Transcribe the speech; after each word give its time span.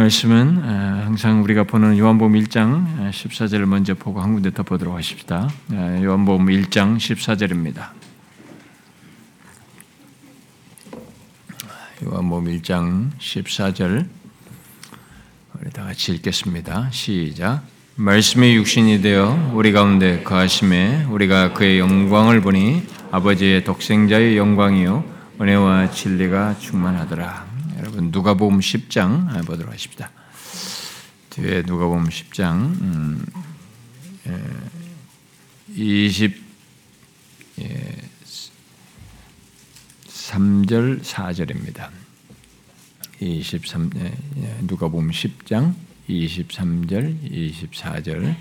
말씀은 0.00 0.62
항상 1.04 1.42
우리가 1.42 1.64
보는 1.64 1.98
요한복음 1.98 2.32
1장 2.40 3.10
14절을 3.10 3.66
먼저 3.66 3.92
보고 3.92 4.22
한 4.22 4.32
군데 4.32 4.50
더 4.50 4.62
보도록 4.62 4.96
하십시다. 4.96 5.50
요한복음 5.70 6.46
1장 6.46 6.96
14절입니다. 6.96 7.90
요한복음 12.02 12.46
1장 12.46 13.10
14절 13.18 14.06
우리 15.60 15.70
다 15.70 15.84
같이 15.84 16.12
읽겠습니다. 16.14 16.88
시작. 16.92 17.62
말씀이 17.96 18.54
육신이 18.54 19.02
되어 19.02 19.52
우리 19.52 19.70
가운데 19.72 20.22
거하심에 20.22 21.04
우리가 21.10 21.52
그의 21.52 21.78
영광을 21.78 22.40
보니 22.40 22.86
아버지의 23.10 23.64
독생자의 23.64 24.38
영광이요 24.38 25.04
은혜와 25.38 25.90
진리가 25.90 26.58
충만하더라. 26.58 27.49
여러분 28.00 28.10
누가복음 28.12 28.60
10장 28.60 29.44
보도록 29.44 29.72
하십니다. 29.72 30.10
뒤에 31.28 31.62
누가복음 31.66 32.08
10장 32.08 32.80
음, 32.80 33.26
예, 34.26 35.74
20 35.74 36.34
예, 37.60 37.96
3절 40.08 41.02
4절입니다. 41.02 41.90
23 43.20 43.90
예, 43.96 44.12
예, 44.38 44.56
누가복음 44.62 45.10
10장 45.10 45.74
23절 46.08 47.30
24절 47.70 48.34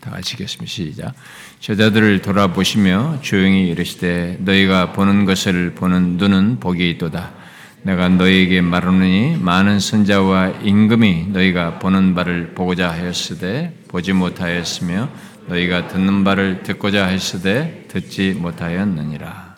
다 0.00 0.10
같이 0.10 0.34
읽겠습니다. 0.34 0.66
시작. 0.66 1.14
제자들을 1.60 2.22
돌아보시며 2.22 3.20
조용히 3.22 3.68
이르시되 3.68 4.38
너희가 4.40 4.92
보는 4.92 5.26
것을 5.26 5.74
보는 5.74 6.16
눈은 6.16 6.58
복이 6.58 6.90
있도다. 6.90 7.45
내가 7.86 8.08
너희에게 8.08 8.62
말하노니 8.62 9.38
많은 9.40 9.78
선자와 9.78 10.54
임금이 10.64 11.28
너희가 11.28 11.78
보는 11.78 12.16
바를 12.16 12.52
보고자 12.52 12.90
하였으되 12.90 13.84
보지 13.86 14.12
못하였으며 14.12 15.08
너희가 15.46 15.86
듣는 15.86 16.24
바를 16.24 16.64
듣고자 16.64 17.06
하였으되 17.06 17.84
듣지 17.86 18.32
못하였느니라. 18.32 19.54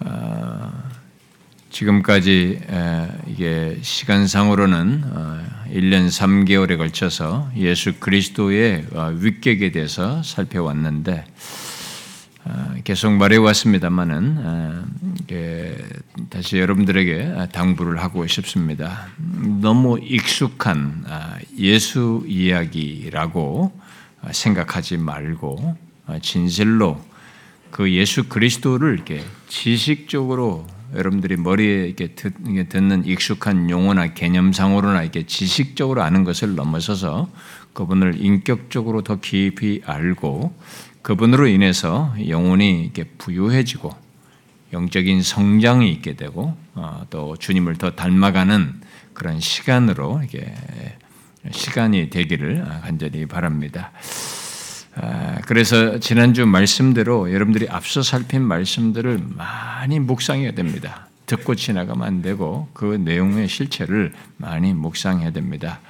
아, 0.00 0.72
지금까지 1.70 2.60
이게 3.28 3.78
시간상으로는 3.82 5.04
1년 5.70 6.06
어, 6.06 6.08
3개월에 6.08 6.76
걸쳐서 6.76 7.52
예수 7.56 8.00
그리스도의 8.00 8.86
어, 8.92 9.14
위격에 9.16 9.70
대해서 9.70 10.24
살펴왔는데 10.24 11.24
아, 11.24 11.73
계속 12.84 13.12
말해왔습니다만은 13.12 14.36
아, 14.44 14.84
다시 16.28 16.58
여러분들에게 16.58 17.48
당부를 17.52 18.02
하고 18.02 18.26
싶습니다. 18.26 19.06
너무 19.60 19.98
익숙한 19.98 21.04
아, 21.08 21.38
예수 21.58 22.22
이야기라고 22.26 23.72
생각하지 24.30 24.98
말고 24.98 25.76
진실로 26.20 27.02
그 27.70 27.90
예수 27.92 28.28
그리스도를 28.28 28.94
이렇게 28.94 29.24
지식적으로 29.48 30.66
여러분들이 30.94 31.36
머리에 31.36 31.86
이렇게 31.86 32.14
듣는 32.14 33.04
익숙한 33.04 33.68
용어나 33.68 34.14
개념상으로나 34.14 35.02
이렇게 35.02 35.26
지식적으로 35.26 36.02
아는 36.02 36.24
것을 36.24 36.54
넘어서서 36.54 37.28
그분을 37.72 38.24
인격적으로 38.24 39.02
더 39.02 39.18
깊이 39.18 39.82
알고 39.84 40.54
그분으로 41.04 41.46
인해서 41.48 42.14
영혼이 42.26 42.80
이렇게 42.80 43.04
부유해지고 43.04 43.94
영적인 44.72 45.22
성장이 45.22 45.92
있게 45.92 46.16
되고 46.16 46.56
어, 46.74 47.06
또 47.10 47.36
주님을 47.36 47.76
더 47.76 47.90
닮아가는 47.90 48.80
그런 49.12 49.38
시간으로 49.38 50.22
이게 50.24 50.54
시간이 51.50 52.08
되기를 52.08 52.64
간절히 52.82 53.26
바랍니다. 53.26 53.92
아, 54.96 55.40
그래서 55.46 56.00
지난주 56.00 56.46
말씀대로 56.46 57.30
여러분들이 57.32 57.68
앞서 57.68 58.02
살핀 58.02 58.42
말씀들을 58.42 59.20
많이 59.28 60.00
묵상해야 60.00 60.52
됩니다. 60.52 61.08
듣고 61.26 61.54
지나가면 61.54 62.06
안 62.06 62.22
되고 62.22 62.68
그 62.72 62.98
내용의 63.04 63.48
실체를 63.48 64.14
많이 64.38 64.72
묵상해야 64.72 65.32
됩니다. 65.32 65.80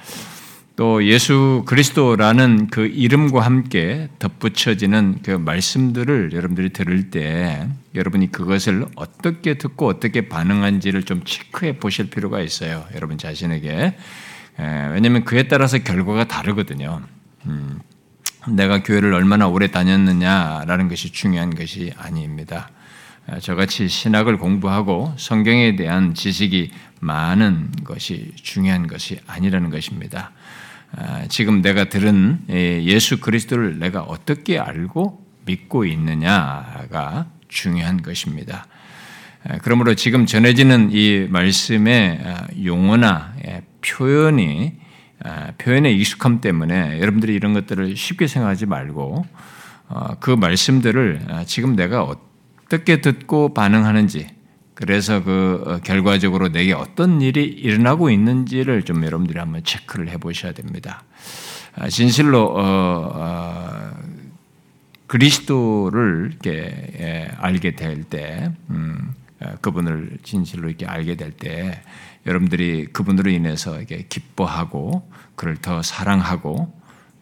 또 0.75 1.05
예수 1.05 1.63
그리스도라는 1.65 2.67
그 2.67 2.85
이름과 2.85 3.39
함께 3.39 4.09
덧붙여지는 4.19 5.19
그 5.23 5.31
말씀들을 5.31 6.33
여러분들이 6.33 6.73
들을 6.73 7.09
때 7.11 7.69
여러분이 7.93 8.31
그것을 8.33 8.85
어떻게 8.95 9.53
듣고 9.53 9.87
어떻게 9.87 10.27
반응한지를 10.27 11.03
좀 11.03 11.23
체크해 11.23 11.79
보실 11.79 12.09
필요가 12.09 12.41
있어요. 12.41 12.85
여러분 12.93 13.17
자신에게. 13.17 13.95
왜냐하면 14.57 15.23
그에 15.23 15.43
따라서 15.43 15.77
결과가 15.77 16.25
다르거든요. 16.25 17.01
음, 17.45 17.79
내가 18.49 18.83
교회를 18.83 19.13
얼마나 19.13 19.47
오래 19.47 19.67
다녔느냐라는 19.67 20.89
것이 20.89 21.13
중요한 21.13 21.55
것이 21.55 21.93
아닙니다. 21.97 22.69
저같이 23.41 23.87
신학을 23.87 24.37
공부하고 24.37 25.13
성경에 25.17 25.75
대한 25.77 26.13
지식이 26.13 26.71
많은 26.99 27.71
것이 27.85 28.33
중요한 28.35 28.87
것이 28.87 29.19
아니라는 29.25 29.69
것입니다. 29.69 30.31
아, 30.97 31.25
지금 31.27 31.61
내가 31.61 31.85
들은 31.85 32.39
예, 32.49 32.81
예수 32.83 33.19
그리스도를 33.19 33.79
내가 33.79 34.01
어떻게 34.01 34.57
알고 34.57 35.25
믿고 35.45 35.85
있느냐가 35.85 37.27
중요한 37.49 38.01
것입니다. 38.01 38.65
아, 39.43 39.57
그러므로 39.61 39.95
지금 39.95 40.25
전해지는 40.25 40.91
이 40.93 41.27
말씀의 41.29 42.21
아, 42.23 42.47
용어나 42.63 43.33
예, 43.45 43.61
표현이 43.81 44.85
표현의 45.57 45.97
익숙함 45.97 46.39
때문에 46.39 46.99
여러분들이 46.99 47.33
이런 47.33 47.53
것들을 47.53 47.95
쉽게 47.95 48.27
생각하지 48.27 48.67
말고 48.67 49.25
어, 49.87 50.15
그 50.19 50.29
말씀들을 50.29 51.21
지금 51.47 51.75
내가 51.75 52.03
어떻게 52.03 53.01
듣고 53.01 53.53
반응하는지 53.53 54.27
그래서 54.75 55.23
그 55.23 55.63
어, 55.65 55.79
결과적으로 55.79 56.49
내게 56.49 56.73
어떤 56.73 57.21
일이 57.21 57.45
일어나고 57.45 58.09
있는지를 58.09 58.83
좀 58.83 59.03
여러분들이 59.03 59.39
한번 59.39 59.63
체크를 59.63 60.09
해보셔야 60.09 60.51
됩니다. 60.51 61.03
아, 61.75 61.87
진실로 61.89 62.53
어, 62.53 63.11
어, 63.13 63.91
그리스도를 65.07 66.29
이렇게 66.31 66.91
예, 66.99 67.31
알게 67.37 67.75
될 67.75 68.03
때, 68.03 68.51
음, 68.69 69.13
어, 69.39 69.55
그분을 69.61 70.17
진실로 70.23 70.67
이렇게 70.67 70.85
알게 70.85 71.15
될 71.15 71.31
때, 71.31 71.81
여러분들이 72.25 72.87
그분으로 72.87 73.31
인해서 73.31 73.81
이게 73.81 74.05
기뻐하고 74.09 75.09
그를 75.35 75.55
더 75.57 75.81
사랑하고 75.81 76.73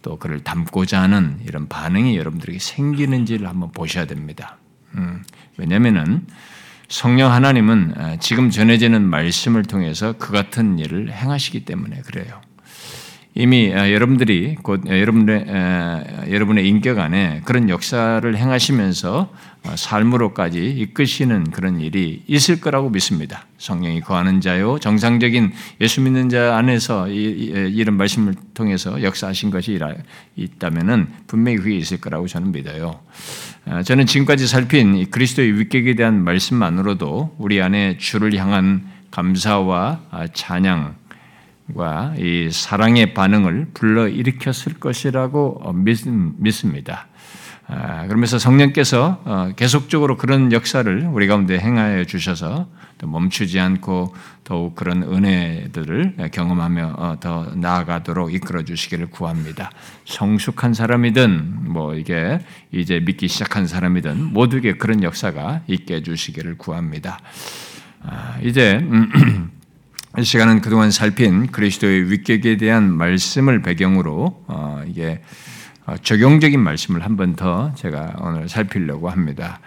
또 0.01 0.17
그를 0.17 0.43
닮고자 0.43 1.01
하는 1.01 1.39
이런 1.45 1.67
반응이 1.67 2.17
여러분들에게 2.17 2.57
생기는지를 2.57 3.47
한번 3.47 3.71
보셔야 3.71 4.05
됩니다. 4.05 4.57
음, 4.95 5.23
왜냐하면은 5.57 6.25
성령 6.93 7.31
하나님은 7.31 7.93
아, 7.97 8.17
지금 8.17 8.51
전해지는 8.51 9.01
말씀을 9.01 9.63
통해서 9.63 10.13
그 10.19 10.31
같은 10.31 10.77
일을 10.77 11.11
행하시기 11.11 11.65
때문에 11.65 12.01
그래요. 12.05 12.39
이미 13.33 13.73
아, 13.73 13.91
여러분들이 13.91 14.57
곧 14.61 14.83
아, 14.87 14.99
여러분의 14.99 15.47
여러분의 16.29 16.67
인격 16.69 16.99
안에 16.99 17.41
그런 17.45 17.67
역사를 17.69 18.37
행하시면서 18.37 19.33
삶으로까지 19.73 20.69
이끄시는 20.69 21.45
그런 21.49 21.79
일이 21.79 22.21
있을 22.27 22.61
거라고 22.61 22.91
믿습니다. 22.91 23.47
성령이 23.57 24.01
거하는 24.01 24.39
자요 24.39 24.77
정상적인 24.77 25.51
예수 25.81 25.99
믿는 26.01 26.29
자 26.29 26.55
안에서 26.57 27.07
이 27.09 27.83
런 27.83 27.97
말씀을 27.97 28.35
통해서 28.53 29.01
역사하신 29.01 29.49
것이 29.49 29.79
있다면은 30.35 31.07
분명히 31.25 31.57
그게 31.57 31.75
있을 31.75 31.99
거라고 31.99 32.27
저는 32.27 32.51
믿어요. 32.51 32.99
저는 33.85 34.05
지금까지 34.05 34.47
살핀 34.47 35.09
그리스도의 35.09 35.57
위격에 35.59 35.95
대한 35.95 36.23
말씀만으로도 36.23 37.35
우리 37.37 37.61
안에 37.61 37.97
주를 37.97 38.35
향한 38.35 38.85
감사와 39.11 40.01
찬양 40.33 40.95
이 42.17 42.49
사랑의 42.51 43.13
반응을 43.13 43.67
불러 43.73 44.07
일으켰을 44.07 44.79
것이라고 44.79 45.61
어, 45.63 45.73
믿습니다. 45.73 47.07
아, 47.67 48.05
그러면서 48.07 48.37
성령께서 48.37 49.21
어, 49.23 49.51
계속적으로 49.55 50.17
그런 50.17 50.51
역사를 50.51 51.09
우리 51.11 51.27
가운데 51.27 51.57
행하여 51.57 52.03
주셔서 52.03 52.67
멈추지 53.05 53.59
않고 53.59 54.13
더욱 54.43 54.75
그런 54.75 55.03
은혜들을 55.03 56.29
경험하며 56.31 56.95
어, 56.97 57.17
더 57.19 57.51
나아가도록 57.55 58.33
이끌어 58.33 58.63
주시기를 58.63 59.07
구합니다. 59.07 59.71
성숙한 60.05 60.73
사람이든 60.73 61.71
뭐 61.71 61.95
이게 61.95 62.39
이제 62.71 62.99
믿기 62.99 63.27
시작한 63.27 63.67
사람이든 63.67 64.33
모두에게 64.33 64.73
그런 64.73 65.03
역사가 65.03 65.61
있게 65.67 65.95
해주시기를 65.95 66.57
구합니다. 66.57 67.19
아, 68.01 68.37
이제 68.41 68.79
음, 68.81 69.51
이 70.19 70.23
시간은 70.23 70.61
그동안 70.61 70.91
살핀 70.91 71.47
그리스도의 71.47 72.11
위격에 72.11 72.57
대한 72.57 72.91
말씀을 72.91 73.61
배경으로 73.61 74.43
어, 74.47 74.83
이게 74.87 75.21
어, 75.21 75.52
적용적인 76.01 76.59
말씀을 76.59 77.03
한 77.03 77.17
번 77.17 77.35
더 77.35 77.73
제가 77.75 78.15
오늘 78.21 78.47
살피려고 78.47 79.09
합니다. 79.09 79.59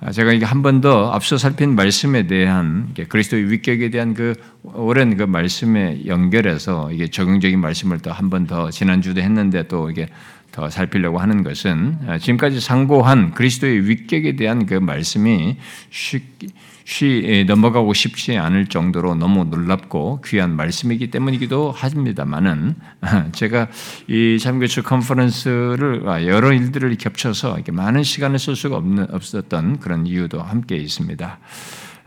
아, 0.00 0.12
제가 0.12 0.32
이게 0.32 0.44
한 0.44 0.62
번 0.62 0.80
더 0.80 1.10
앞서 1.12 1.36
살핀 1.36 1.74
말씀에 1.74 2.26
대한 2.26 2.94
그리스도의 3.08 3.50
위격에 3.50 3.90
대한 3.90 4.14
그 4.14 4.34
오랜 4.62 5.16
그 5.16 5.24
말씀에 5.24 6.06
연결해서 6.06 6.92
이게 6.92 7.08
적용적인 7.08 7.58
말씀을 7.58 7.98
또 7.98 8.12
한 8.12 8.30
번 8.30 8.46
더 8.46 8.70
지난주도 8.70 9.20
했는데 9.20 9.66
또 9.66 9.90
이게 9.90 10.08
더 10.52 10.70
살피려고 10.70 11.18
하는 11.18 11.42
것은 11.42 11.98
아, 12.06 12.18
지금까지 12.18 12.60
상고한 12.60 13.32
그리스도의 13.34 13.88
위격에 13.88 14.36
대한 14.36 14.66
그 14.66 14.74
말씀이 14.74 15.56
쉽게 15.90 16.46
쉬 16.84 17.44
넘어가고 17.46 17.94
싶지 17.94 18.36
않을 18.36 18.66
정도로 18.66 19.14
너무 19.14 19.44
놀랍고 19.44 20.20
귀한 20.24 20.54
말씀이기 20.54 21.10
때문이기도 21.10 21.72
합니다만은 21.72 22.74
제가 23.32 23.68
이 24.06 24.38
참교추 24.38 24.82
컨퍼런스를 24.82 26.02
아, 26.06 26.24
여러 26.24 26.52
일들을 26.52 26.94
겹쳐서 26.96 27.54
이렇게 27.54 27.72
많은 27.72 28.02
시간을 28.02 28.38
쓸 28.38 28.54
수가 28.54 28.76
없는, 28.76 29.14
없었던 29.14 29.80
그런 29.80 30.06
이유도 30.06 30.42
함께 30.42 30.76
있습니다. 30.76 31.38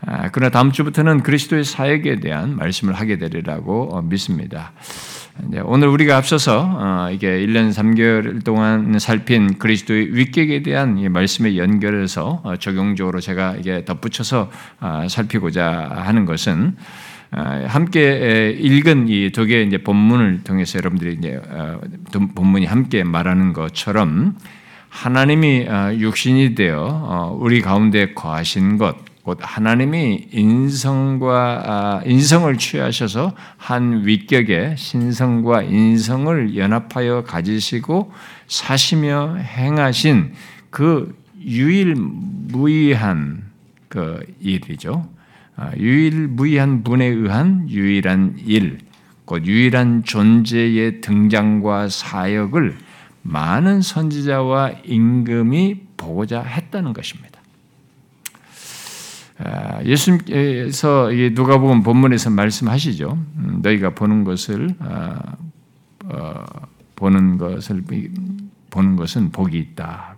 아, 0.06 0.30
그러나 0.30 0.50
다음 0.50 0.70
주부터는 0.70 1.24
그리스도의 1.24 1.64
사역에 1.64 2.20
대한 2.20 2.56
말씀을 2.56 2.94
하게 2.94 3.18
되리라고 3.18 3.96
어, 3.96 4.02
믿습니다. 4.02 4.72
오늘 5.64 5.88
우리가 5.88 6.16
앞서서 6.16 6.68
어, 6.78 7.10
이게 7.12 7.28
1년 7.46 7.72
3개월 7.72 8.44
동안 8.44 8.98
살핀 8.98 9.58
그리스도의 9.58 10.14
위격에 10.14 10.62
대한 10.62 11.00
말씀에 11.12 11.56
연결해서 11.56 12.40
어, 12.42 12.56
적용적으로 12.56 13.20
제가 13.20 13.54
이게 13.58 13.84
덧붙여서 13.84 14.50
어, 14.80 15.06
살피고자 15.08 15.90
하는 15.94 16.24
것은 16.24 16.76
함께 17.30 18.56
읽은 18.58 19.08
이 19.08 19.30
두 19.30 19.44
개의 19.44 19.66
이제 19.66 19.76
본문을 19.76 20.44
통해서 20.44 20.78
여러분들이 20.78 21.16
이제 21.18 21.38
본문이 22.34 22.64
함께 22.64 23.04
말하는 23.04 23.52
것처럼 23.52 24.34
하나님이 24.88 25.66
육신이 25.98 26.54
되어 26.54 27.36
우리 27.38 27.60
가운데 27.60 28.14
거하신 28.14 28.78
것, 28.78 28.96
곧 29.28 29.36
하나님이 29.42 30.28
인성과 30.32 31.62
아, 31.66 32.00
인성을 32.06 32.56
취하셔서 32.56 33.34
한 33.58 34.06
위격에 34.06 34.74
신성과 34.74 35.64
인성을 35.64 36.56
연합하여 36.56 37.24
가지시고 37.24 38.10
사시며 38.46 39.36
행하신 39.36 40.32
그 40.70 41.14
유일무이한 41.44 43.42
그 43.88 44.24
일이죠. 44.40 45.06
아, 45.56 45.72
유일무이한 45.76 46.82
분에 46.82 47.04
의한 47.04 47.68
유일한 47.68 48.38
일, 48.46 48.78
곧 49.26 49.44
유일한 49.44 50.04
존재의 50.04 51.02
등장과 51.02 51.90
사역을 51.90 52.78
많은 53.20 53.82
선지자와 53.82 54.70
임금이 54.86 55.80
보고자 55.98 56.40
했다는 56.40 56.94
것입니다. 56.94 57.37
아, 59.38 59.82
예수님께서 59.84 61.10
누가복음 61.32 61.82
본문에서 61.82 62.30
말씀하시죠. 62.30 63.18
음, 63.36 63.60
너희가 63.62 63.90
보는 63.94 64.24
것을 64.24 64.74
아, 64.80 65.20
어, 66.04 66.44
보는 66.96 67.38
것을 67.38 67.84
보는 68.70 68.96
것은 68.96 69.30
복이 69.30 69.56
있다. 69.58 70.16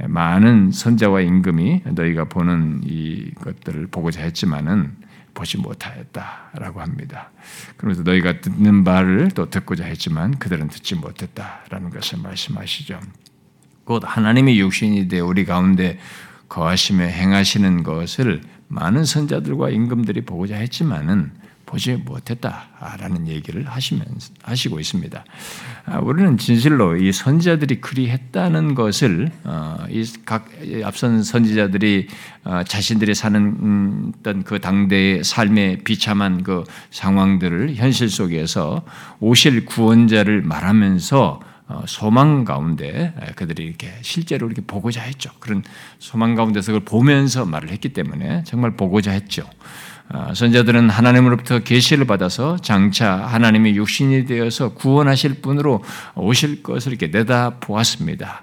예, 0.00 0.06
많은 0.06 0.70
선자와 0.70 1.22
임금이 1.22 1.82
너희가 1.84 2.24
보는 2.24 2.82
이 2.84 3.32
것들을 3.34 3.88
보고자 3.88 4.22
했지만은 4.22 4.94
보지 5.34 5.58
못하였다라고 5.58 6.80
합니다. 6.80 7.30
그러면서 7.76 8.02
너희가 8.02 8.40
듣는 8.40 8.84
바를 8.84 9.30
또 9.34 9.50
듣고자 9.50 9.84
했지만 9.84 10.38
그들은 10.38 10.68
듣지 10.68 10.94
못했다라는 10.94 11.90
것을 11.90 12.20
말씀하시죠. 12.20 13.00
곧 13.84 14.02
하나님의 14.04 14.58
육신이 14.58 15.08
되 15.08 15.20
우리 15.20 15.44
가운데 15.44 15.98
거하시며 16.48 17.04
행하시는 17.04 17.82
것을 17.82 18.40
많은 18.68 19.04
선자들과 19.04 19.70
임금들이 19.70 20.22
보고자 20.22 20.56
했지만은 20.56 21.32
보지 21.66 21.96
못했다라는 21.96 23.26
얘기를 23.26 23.66
하시면서 23.66 24.32
하시고 24.42 24.78
있습니다. 24.78 25.24
아, 25.86 25.98
우리는 25.98 26.38
진실로 26.38 26.96
이 26.96 27.12
선지자들이 27.12 27.80
그리 27.80 28.08
했다는 28.08 28.74
것을 28.74 29.30
어, 29.44 29.76
이각 29.90 30.48
앞선 30.84 31.22
선지자들이 31.22 32.06
어, 32.44 32.62
자신들이 32.62 33.14
사는 33.14 34.12
그 34.44 34.60
당대의 34.60 35.24
삶의 35.24 35.78
비참한 35.78 36.44
그 36.44 36.64
상황들을 36.90 37.74
현실 37.74 38.08
속에서 38.08 38.84
오실 39.18 39.66
구원자를 39.66 40.42
말하면서 40.42 41.40
어, 41.42 41.45
소망 41.86 42.44
가운데 42.44 43.14
그들이 43.34 43.64
이렇게 43.64 43.92
실제로 44.02 44.46
이렇게 44.46 44.62
보고자 44.62 45.02
했죠. 45.02 45.30
그런 45.40 45.64
소망 45.98 46.34
가운데서 46.34 46.72
그걸 46.72 46.84
보면서 46.84 47.44
말을 47.44 47.70
했기 47.70 47.88
때문에 47.90 48.44
정말 48.44 48.76
보고자 48.76 49.10
했죠. 49.10 49.48
어, 50.08 50.32
선자들은 50.34 50.88
하나님으로부터 50.88 51.60
계시를 51.60 52.04
받아서 52.04 52.58
장차 52.58 53.16
하나님의 53.16 53.74
육신이 53.74 54.26
되어서 54.26 54.72
구원하실 54.74 55.40
분으로 55.42 55.82
오실 56.14 56.62
것을 56.62 56.92
이렇게 56.92 57.08
내다 57.08 57.58
보았습니다. 57.58 58.42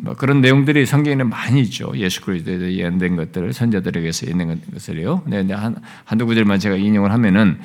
뭐 0.00 0.14
그런 0.14 0.40
내용들이 0.40 0.86
성경에 0.86 1.22
많이 1.24 1.60
있죠. 1.62 1.92
예수 1.96 2.20
그리스도에 2.22 2.74
예언된 2.74 3.16
것들을 3.16 3.52
선자들에게서 3.52 4.26
있는 4.26 4.60
것을요. 4.72 5.22
네, 5.26 5.42
네, 5.42 5.54
한, 5.54 5.76
한두 6.04 6.26
구절만 6.26 6.60
제가 6.60 6.76
인용을 6.76 7.10
하면은 7.12 7.58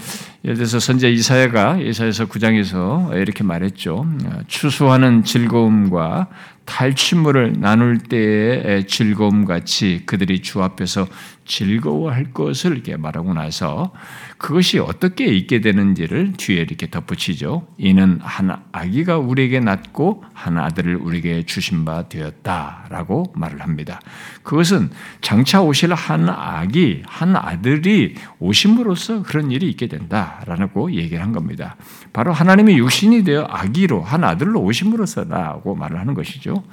예를 0.43 0.57
들어서 0.57 0.79
선자 0.79 1.07
이사야가 1.07 1.77
이사야서 1.77 2.25
9장에서 2.25 3.15
이렇게 3.21 3.43
말했죠. 3.43 4.07
추수하는 4.47 5.23
즐거움과 5.23 6.27
탈취물을 6.65 7.55
나눌 7.59 7.97
때의 7.97 8.87
즐거움 8.87 9.45
같이 9.45 10.03
그들이 10.05 10.41
주 10.41 10.63
앞에서 10.63 11.07
즐거워할 11.45 12.31
것을 12.31 12.73
이렇게 12.73 12.95
말하고 12.95 13.33
나서 13.33 13.91
그것이 14.37 14.79
어떻게 14.79 15.25
있게 15.25 15.59
되는지를 15.59 16.33
뒤에 16.37 16.61
이렇게 16.61 16.89
덧붙이죠. 16.89 17.67
이는 17.77 18.19
한 18.21 18.55
아기가 18.71 19.17
우리에게 19.17 19.59
낳고 19.59 20.23
한 20.33 20.57
아들을 20.57 20.95
우리에게 20.95 21.45
주신 21.45 21.85
바 21.85 22.07
되었다라고 22.07 23.33
말을 23.35 23.61
합니다. 23.61 23.99
그것은 24.43 24.89
장차 25.21 25.61
오실 25.61 25.93
한 25.93 26.29
아기, 26.29 27.01
한 27.05 27.35
아들이 27.35 28.15
오심으로써 28.39 29.23
그런 29.23 29.51
일이 29.51 29.69
있게 29.69 29.87
된다라고 29.87 30.91
얘기를 30.91 31.23
한 31.23 31.31
겁니다. 31.31 31.75
바로 32.11 32.33
하나님의 32.33 32.77
육신이 32.77 33.23
되어 33.23 33.47
아기로 33.49 34.01
한 34.01 34.23
아들로 34.23 34.61
오심으로써라고 34.61 35.75
말을 35.75 35.99
하는 35.99 36.13
것이죠. 36.13 36.63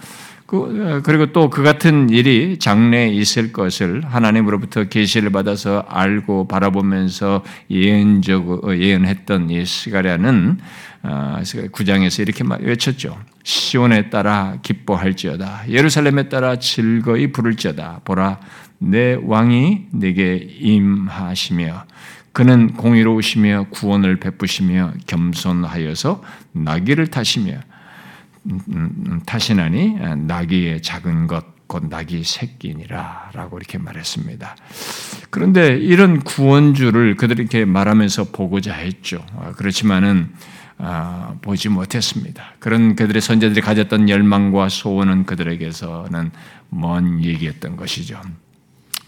그, 0.47 1.01
그리고 1.05 1.27
또 1.27 1.49
그 1.49 1.63
같은 1.63 2.11
일이 2.11 2.59
장래에 2.59 3.09
있을 3.09 3.53
것을 3.53 4.03
하나님으로부터 4.05 4.85
계시를 4.85 5.31
받아서 5.31 5.85
알고 5.89 6.49
바라보면서 6.49 7.45
예언적 7.71 8.63
예언했던 8.77 9.51
이 9.51 9.65
스가랴는 9.65 10.59
어, 11.03 11.41
구장에서 11.71 12.23
이렇게 12.23 12.45
외쳤죠. 12.61 13.17
시온에 13.43 14.11
따라 14.11 14.59
기뻐할지어다. 14.63 15.69
예루살렘에 15.69 16.29
따라 16.29 16.59
즐거이 16.59 17.33
부를지어다. 17.33 18.03
보라, 18.05 18.41
내 18.79 19.17
왕이 19.23 19.87
내게 19.93 20.37
임하시며 20.37 21.85
그는 22.33 22.75
공의로우시며 22.75 23.67
구원을 23.71 24.21
베푸시며 24.21 24.93
겸손하여서 25.07 26.23
나귀를 26.53 27.09
타시며 27.09 27.61
음, 28.47 28.61
음, 28.69 28.91
음, 29.07 29.21
타시나니 29.27 29.97
나귀의 30.27 30.81
작은 30.83 31.27
것, 31.27 31.45
곧 31.67 31.85
나귀 31.89 32.25
새끼니라라고 32.25 33.59
이렇게 33.59 33.79
말했습니다. 33.79 34.57
그런데 35.31 35.77
이런 35.77 36.21
구원주를 36.21 37.17
그들이 37.17 37.43
이렇게 37.43 37.65
말하면서 37.65 38.31
보고자 38.33 38.75
했죠. 38.75 39.25
아, 39.37 39.53
그렇지만은 39.53 40.31
아, 40.33 40.60
보지 41.43 41.69
못했습니다. 41.69 42.55
그런 42.59 42.97
그들의 42.97 43.21
선제들이 43.21 43.61
가졌던 43.61 44.09
열망과 44.09 44.69
소원은 44.69 45.27
그들에게서는 45.27 46.31
먼 46.71 47.23
얘기였던 47.25 47.77
것이죠. 47.77 48.21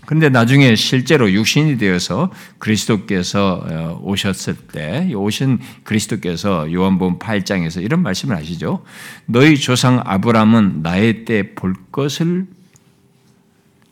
그런데 0.04 0.28
나중에 0.28 0.74
실제로 0.74 1.30
육신이 1.30 1.78
되어서 1.78 2.30
그리스도께서 2.58 3.64
어, 3.64 4.00
오셨을 4.02 4.56
때 4.72 5.12
오신 5.14 5.60
그리스도께서 5.84 6.72
요한복음 6.72 7.18
8장에서 7.18 7.82
이런 7.82 8.02
말씀을 8.02 8.36
하시죠. 8.36 8.84
너희 9.26 9.56
조상 9.56 10.02
아브라함은 10.04 10.82
나의 10.82 11.24
때 11.24 11.54
볼 11.54 11.74
것을 11.92 12.46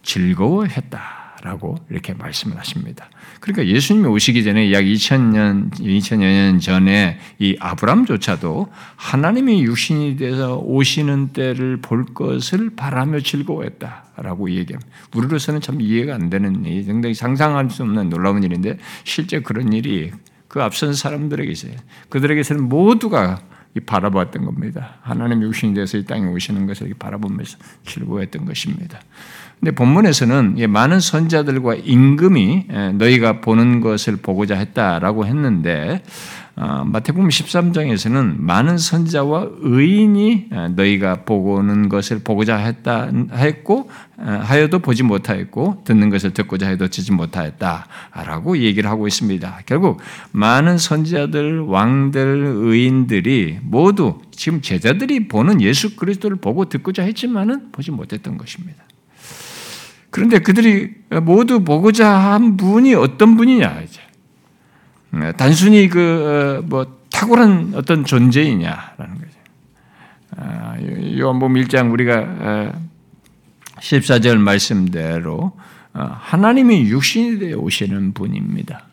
즐거워했다 0.03 1.20
라고 1.43 1.77
이렇게 1.89 2.13
말씀을 2.13 2.59
하십니다. 2.59 3.09
그러니까 3.41 3.67
예수님이 3.67 4.09
오시기 4.09 4.45
전에 4.45 4.73
약 4.73 4.83
2000년 4.83 5.73
2000여 5.73 6.19
년 6.19 6.61
전에 6.61 7.19
이 7.39 7.57
아브람조차도 7.59 8.69
하나님이 8.97 9.63
육신이 9.63 10.17
돼서 10.17 10.59
오시는 10.59 11.29
때를 11.29 11.79
볼 11.79 12.05
것을 12.05 12.71
바라며 12.77 13.21
즐거워했다라고 13.21 14.51
얘기합니다. 14.51 14.91
우리로서는 15.15 15.63
참 15.63 15.81
이해가 15.81 16.15
안 16.15 16.29
되는 16.29 16.65
일, 16.67 16.85
상당히 16.85 17.15
상상할 17.15 17.71
수 17.71 17.83
없는 17.85 18.11
놀라운 18.11 18.43
일인데 18.43 18.79
실제 19.05 19.41
그런 19.41 19.73
일이 19.73 20.11
그 20.49 20.63
앞선 20.63 20.93
사람들에게 20.93 21.51
있어요. 21.51 21.73
그들에게서는 22.11 22.69
모두가 22.69 23.41
바라보았던 23.87 24.45
겁니다. 24.45 24.97
하나님 25.01 25.43
육신이 25.43 25.75
돼서 25.75 25.97
이 25.97 26.05
땅에 26.05 26.27
오시는 26.27 26.67
것을 26.67 26.93
바라보면서 26.99 27.57
즐거워했던 27.87 28.45
것입니다. 28.45 29.01
근데 29.61 29.73
본문에서는 29.73 30.57
많은 30.71 31.01
선자들과 31.01 31.75
임금이 31.75 32.67
너희가 32.95 33.41
보는 33.43 33.81
것을 33.81 34.17
보고자 34.17 34.57
했다라고 34.57 35.27
했는데 35.27 36.03
어, 36.57 36.85
마태복음 36.85 37.29
13장에서는 37.29 38.37
많은 38.39 38.77
선자와 38.77 39.49
의인이 39.61 40.49
너희가 40.75 41.25
보고는 41.25 41.89
것을 41.89 42.21
보고자 42.23 42.57
했다 42.57 43.11
했고 43.33 43.91
하여도 44.19 44.81
보지 44.81 45.03
못하였고 45.03 45.83
듣는 45.85 46.11
것을 46.11 46.33
듣고자 46.33 46.69
해도 46.69 46.89
듣지 46.89 47.13
못하였다라고 47.13 48.59
얘기를 48.59 48.91
하고 48.91 49.07
있습니다. 49.07 49.61
결국 49.65 50.01
많은 50.33 50.77
선자들, 50.77 51.61
왕들, 51.61 52.45
의인들이 52.45 53.61
모두 53.63 54.21
지금 54.31 54.61
제자들이 54.61 55.29
보는 55.29 55.63
예수 55.63 55.97
그리스도를 55.97 56.37
보고 56.39 56.67
듣고자 56.67 57.03
했지만은 57.05 57.73
보지 57.73 57.91
못했던 57.91 58.37
것입니다. 58.37 58.85
그런데 60.11 60.41
그들이 60.41 60.95
모두 61.23 61.65
보고자 61.65 62.09
한 62.09 62.57
분이 62.57 62.95
어떤 62.95 63.37
분이냐 63.37 63.83
이제 63.83 64.01
단순히 65.37 65.89
그 65.89 66.63
뭐 66.65 67.01
탁월한 67.11 67.73
어떤 67.75 68.05
존재이냐라는 68.05 69.15
거죠. 69.15 69.31
아, 70.37 70.77
요한복음 71.19 71.55
1장 71.55 71.93
우리가 71.93 72.73
14절 73.79 74.39
말씀대로 74.39 75.53
어, 75.93 76.17
하나님이 76.19 76.89
육신이 76.89 77.41
되어 77.41 77.59
오시는 77.59 78.15
분입니다. 78.15 78.87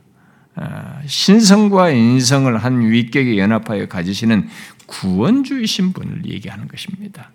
아, 0.56 1.00
신성과 1.06 1.92
인성을 1.92 2.58
한 2.58 2.82
위격에 2.82 3.38
연합하여 3.38 3.88
가지시는 3.88 4.50
구원주이신 4.88 5.94
분을 5.94 6.26
얘기하는 6.26 6.68
것입니다. 6.68 7.32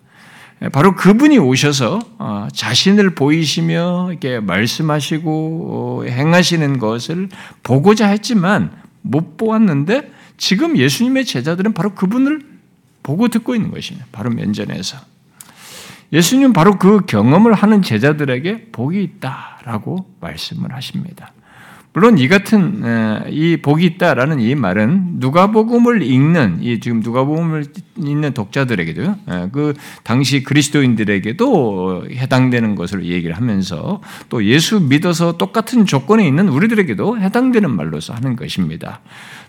예, 0.63 0.69
바로 0.69 0.95
그분이 0.95 1.39
오셔서 1.39 2.01
어, 2.19 2.49
자신을 2.53 3.15
보이시며 3.15 4.09
이렇게 4.11 4.41
말씀하시고 4.41 5.69
어, 5.71 6.05
행하시는 6.05 6.79
것을 6.79 7.29
보고자 7.63 8.09
했지만 8.09 8.71
못 9.03 9.37
보았는데 9.37 10.13
지금 10.37 10.77
예수님의 10.77 11.25
제자들은 11.25 11.75
바로 11.75 11.95
그분을 11.95 12.41
보고 13.03 13.29
듣고 13.29 13.55
있는 13.55 13.71
것이냐. 13.71 14.07
바로 14.13 14.31
면전에서. 14.31 14.99
예수님 16.13 16.53
바로 16.53 16.79
그 16.79 17.01
경험을 17.07 17.55
하는 17.55 17.83
제자들에게 17.83 18.71
복이 18.71 19.03
있다라고 19.03 20.07
말씀을 20.21 20.73
하십니다. 20.75 21.33
물론 21.95 22.17
이 22.17 22.27
같은 22.27 22.83
이 23.29 23.59
복이 23.59 23.85
있다라는 23.85 24.41
이 24.41 24.55
말은 24.55 25.17
누가복음을 25.17 26.03
읽는 26.03 26.63
이 26.63 26.81
지금 26.81 27.01
누가복음을 27.01 27.67
읽는 27.99 28.33
독자들에게도 28.33 29.15
그 29.53 29.75
당시 30.03 30.43
그리스도인들에게도 30.43 32.07
해당되는 32.11 32.77
것을 32.77 33.05
얘기를 33.05 33.37
하면서 33.37 34.01
또 34.31 34.45
예수 34.45 34.81
믿어서 34.81 35.37
똑같은 35.37 35.85
조건에 35.85 36.27
있는 36.27 36.49
우리들에게도 36.49 37.19
해당되는 37.19 37.71
말로서 37.71 38.15
하는 38.15 38.37
것입니다. 38.37 39.01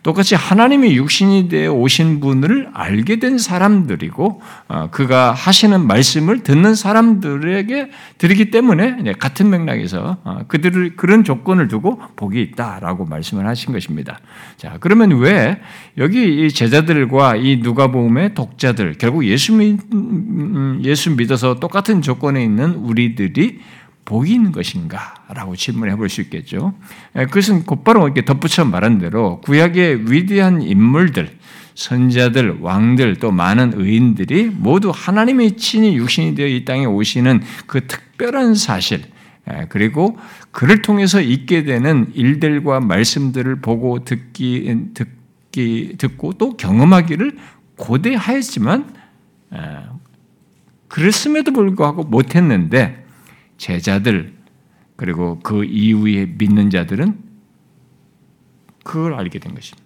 똑같이 0.03 0.35
하나님이 0.35 0.95
육신이 0.97 1.47
되어 1.47 1.71
오신 1.73 2.19
분을 2.19 2.69
알게 2.73 3.19
된 3.19 3.37
사람들이고 3.37 4.41
어, 4.67 4.89
그가 4.91 5.31
하시는 5.31 5.87
말씀을 5.87 6.43
듣는 6.43 6.75
사람들에게 6.75 7.89
드리기 8.17 8.51
때문에 8.51 9.13
같은 9.17 9.49
맥락에서 9.49 10.17
어, 10.25 10.39
그들을 10.49 10.97
그런 10.97 11.23
조건을 11.23 11.69
두고 11.69 12.01
복이 12.33 12.41
있다라고 12.41 13.05
말씀을 13.05 13.45
하신 13.47 13.71
것입니다. 13.71 14.19
자 14.57 14.77
그러면 14.79 15.11
왜 15.19 15.61
여기 15.97 16.45
이 16.45 16.49
제자들과 16.49 17.35
이 17.35 17.57
누가복음의 17.57 18.33
독자들 18.33 18.95
결국 18.97 19.25
예수 19.25 19.53
믿 19.53 19.79
음, 19.93 20.81
예수 20.83 21.15
믿어서 21.15 21.59
똑같은 21.59 22.01
조건에 22.01 22.43
있는 22.43 22.73
우리들이 22.73 23.59
복이 24.05 24.33
있는 24.33 24.51
것인가라고 24.51 25.55
질문해 25.55 25.95
볼 25.95 26.09
수 26.09 26.19
있겠죠. 26.21 26.73
그것은 27.13 27.63
곧바로 27.65 28.05
이렇게 28.05 28.25
덧붙여 28.25 28.65
말한 28.65 28.97
대로 28.97 29.39
구약의 29.41 30.11
위대한 30.11 30.61
인물들, 30.61 31.37
선자들, 31.75 32.57
왕들, 32.59 33.15
또 33.15 33.31
많은 33.31 33.73
의인들이 33.75 34.51
모두 34.53 34.91
하나님의 34.93 35.55
친히 35.55 35.95
육신이 35.95 36.35
되어 36.35 36.47
이 36.47 36.65
땅에 36.65 36.85
오시는 36.85 37.41
그 37.65 37.87
특별한 37.87 38.55
사실, 38.55 39.03
그리고 39.69 40.17
그를 40.51 40.81
통해서 40.81 41.21
있게 41.21 41.63
되는 41.63 42.11
일들과 42.13 42.79
말씀들을 42.79 43.57
보고 43.57 44.03
듣기, 44.03 44.93
듣기, 44.93 45.95
듣고 45.97 46.33
또 46.33 46.55
경험하기를 46.55 47.37
고대하였지만, 47.77 48.95
그랬음에도 50.87 51.51
불구하고 51.51 52.03
못했는데, 52.03 53.05
제자들 53.57 54.33
그리고 54.95 55.39
그 55.39 55.63
이후에 55.63 56.25
믿는 56.37 56.69
자들은 56.69 57.17
그걸 58.83 59.13
알게 59.13 59.39
된 59.39 59.55
것입니다. 59.55 59.83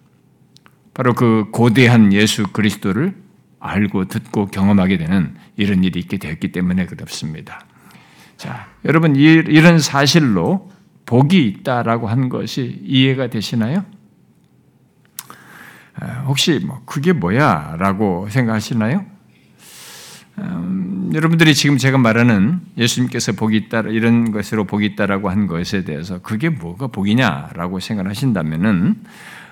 바로 0.94 1.14
그 1.14 1.46
고대한 1.52 2.12
예수 2.14 2.48
그리스도를 2.52 3.16
알고 3.60 4.06
듣고 4.06 4.48
경험하게 4.48 4.98
되는 4.98 5.36
이런 5.56 5.84
일이 5.84 6.00
있게 6.00 6.18
되었기 6.18 6.52
때문에 6.52 6.86
그렇습니다. 6.88 7.66
자, 8.38 8.68
여러분 8.86 9.16
이런 9.16 9.80
사실로 9.80 10.72
복이 11.06 11.48
있다라고 11.48 12.08
한 12.08 12.30
것이 12.30 12.80
이해가 12.84 13.28
되시나요? 13.28 13.84
아, 16.00 16.24
혹시 16.28 16.60
뭐 16.64 16.82
그게 16.86 17.14
뭐야라고 17.14 18.30
생각하시나요? 18.30 19.04
음, 20.38 21.10
여러분들이 21.16 21.56
지금 21.56 21.80
제가 21.80 21.98
말하는 21.98 22.60
예수님께서 22.78 23.32
복이 23.32 23.58
있다 23.58 23.82
이런 23.82 24.32
것으로 24.32 24.66
복이 24.66 24.86
있다라고 24.86 25.30
한 25.32 25.48
것에 25.48 25.84
대해서 25.84 26.20
그게 26.20 26.50
뭐가 26.50 26.88
복이냐라고 26.88 27.80
생각하신다면은 27.80 28.96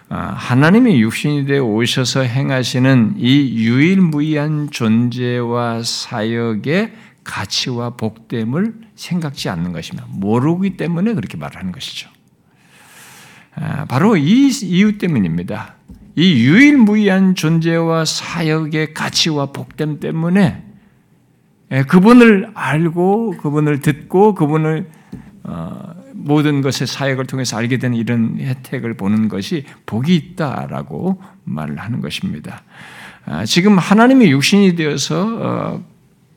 아, 0.10 0.36
하나님의 0.38 1.01
육신이 1.01 1.46
되어 1.48 1.63
오셔서 1.63 2.22
행하시는 2.22 3.15
이 3.18 3.65
유일무이한 3.65 4.70
존재와 4.70 5.82
사역의 5.82 6.94
가치와 7.25 7.91
복됨을 7.91 8.74
생각지 8.96 9.50
않는 9.50 9.74
것입니다. 9.74 10.08
모르기 10.10 10.77
때문에 10.77 11.13
그렇게 11.13 11.36
말하는 11.36 11.74
것이죠. 11.74 12.10
아, 13.55 13.86
바로 13.86 14.15
이 14.15 14.50
이유 14.63 14.98
때문입니다. 14.98 15.75
이 16.15 16.46
유일무이한 16.46 17.36
존재와 17.36 18.05
사역의 18.05 18.94
가치와 18.94 19.48
복됨 19.48 20.00
때문에 20.00 20.63
예, 21.72 21.84
그분을 21.84 22.51
알고 22.53 23.38
그분을 23.38 23.79
듣고 23.82 24.36
그분을 24.36 24.89
어, 25.44 25.96
모든 26.13 26.62
것의 26.62 26.88
사역을 26.88 27.25
통해서 27.25 27.58
알게 27.58 27.77
되는 27.77 27.98
이런 27.98 28.38
혜택을 28.39 28.96
보는 28.96 29.29
것이 29.29 29.65
복이 29.86 30.15
있다라고 30.15 31.22
말을 31.44 31.77
하는 31.79 32.01
것입니다. 32.01 32.63
아, 33.25 33.46
지금 33.46 33.77
하나님의 33.77 34.32
육신이 34.32 34.75
되어서 34.75 35.38
어, 35.41 35.95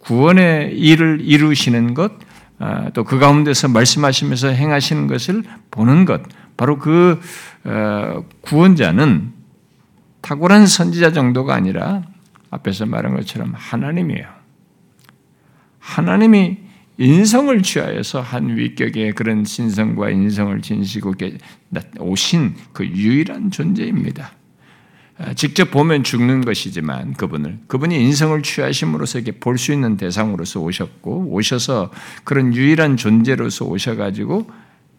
구원의 0.09 0.79
일을 0.79 1.21
이루시는 1.21 1.93
것, 1.93 2.13
아, 2.59 2.89
또그 2.95 3.19
가운데서 3.19 3.69
말씀하시면서 3.69 4.49
행하시는 4.49 5.07
것을 5.07 5.43
보는 5.71 6.07
것, 6.07 6.23
바로 6.57 6.79
그 6.79 7.21
어, 7.65 8.25
구원자는 8.41 9.35
탁월한 10.23 10.67
선지자 10.67 11.13
정도가 11.13 11.55
아니라 11.55 12.05
앞에서 12.49 12.87
말한 12.87 13.17
것처럼 13.17 13.53
하나님이에요. 13.55 14.27
하나님이 15.79 16.57
인성을 16.97 17.63
취하여서 17.63 18.23
한 18.23 18.57
위격의 18.57 19.13
그런 19.13 19.45
신성과 19.45 20.09
인성을 20.09 20.59
진시고 20.63 21.13
오신 22.01 22.55
그 22.73 22.87
유일한 22.87 23.51
존재입니다. 23.51 24.38
아, 25.19 25.35
직접 25.35 25.71
보면 25.73 26.05
죽는 26.05 26.43
것이지만 26.45 27.15
그분을 27.15 27.59
그분이 27.67 28.01
인성을 28.01 28.41
취하심으로써 28.43 29.19
이렇게 29.19 29.39
볼 29.39 29.59
수 29.59 29.73
있는 29.73 29.97
대상으로서 29.97 30.61
오셨고 30.61 31.31
오셔서 31.31 31.91
그런 32.23 32.55
유일한 32.55 32.97
존재로서 32.97 33.65
오셔가지고 33.65 34.49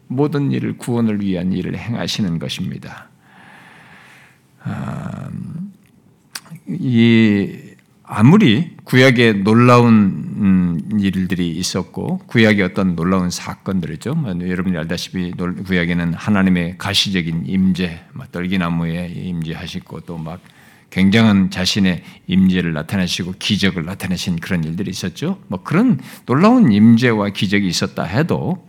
모든 0.07 0.51
일을 0.51 0.77
구원을 0.77 1.21
위한 1.21 1.53
일을 1.53 1.77
행하시는 1.77 2.39
것입니다. 2.39 3.09
아, 4.61 5.29
이 6.67 7.68
아무리 8.11 8.75
구약에 8.85 9.33
놀라운 9.33 9.93
음, 10.41 10.99
일들이 10.99 11.51
있었고 11.51 12.17
구약의 12.25 12.63
어떤 12.63 12.95
놀라운 12.95 13.29
사건들이죠. 13.29 14.15
뭐, 14.15 14.31
여러분이 14.31 14.75
알다시피 14.77 15.31
구약에는 15.31 16.15
하나님의 16.15 16.79
가시적인 16.79 17.43
임재, 17.45 17.99
뭐, 18.13 18.25
떨기나무에 18.31 19.07
임재하시고 19.07 20.01
또 20.01 20.17
막 20.17 20.41
굉장한 20.89 21.51
자신의 21.51 22.03
임재를 22.27 22.73
나타내시고 22.73 23.35
기적을 23.39 23.85
나타내신 23.85 24.37
그런 24.37 24.63
일들이 24.63 24.89
있었죠. 24.89 25.39
뭐 25.47 25.63
그런 25.63 25.99
놀라운 26.25 26.71
임재와 26.71 27.29
기적이 27.29 27.67
있었다 27.67 28.03
해도 28.03 28.67
아, 28.67 28.68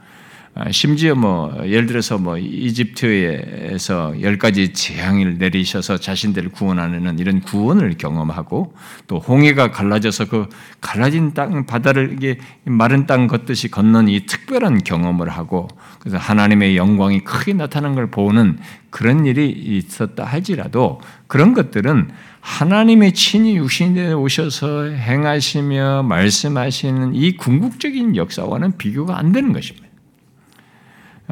심지어 0.72 1.14
뭐 1.14 1.54
예를 1.64 1.86
들어서 1.86 2.18
뭐 2.18 2.36
이집트에서 2.36 4.20
열 4.20 4.38
가지 4.38 4.72
재앙을 4.72 5.38
내리셔서 5.38 5.96
자신들을 5.96 6.50
구원하는 6.50 7.18
이런 7.18 7.40
구원을 7.40 7.96
경험하고 7.96 8.74
또 9.06 9.18
홍해가 9.18 9.70
갈라져서 9.70 10.26
그 10.26 10.48
갈라진 10.80 11.32
땅 11.32 11.64
바다를 11.64 12.12
이게 12.12 12.38
마른 12.64 13.06
땅 13.06 13.26
걷듯이 13.26 13.70
건넌 13.70 14.08
이 14.08 14.26
특별한 14.26 14.84
경험을 14.84 15.30
하고 15.30 15.66
그래서 15.98 16.18
하나님의 16.18 16.76
영광이 16.76 17.20
크게 17.20 17.54
나타나는 17.54 17.94
걸 17.94 18.10
보는 18.10 18.58
그런 18.90 19.24
일이 19.24 19.48
있었다 19.50 20.24
할지라도 20.24 21.00
그런 21.26 21.54
것들은 21.54 22.10
하나님의 22.40 23.12
친히 23.12 23.56
육신에 23.56 24.12
오셔서 24.12 24.84
행하시며 24.84 26.02
말씀하시는 26.02 27.14
이 27.14 27.36
궁극적인 27.36 28.16
역사와는 28.16 28.76
비교가 28.76 29.18
안 29.18 29.32
되는 29.32 29.52
것입니다. 29.52 29.89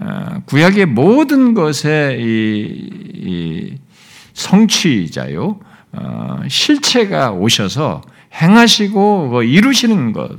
어, 0.00 0.43
구약의 0.47 0.87
모든 0.87 1.55
것의 1.55 2.19
이, 2.21 3.78
성취자요, 4.33 5.59
어, 5.93 6.40
실체가 6.49 7.33
오셔서 7.33 8.02
행하시고 8.40 9.28
뭐 9.28 9.43
이루시는 9.43 10.12
것, 10.12 10.38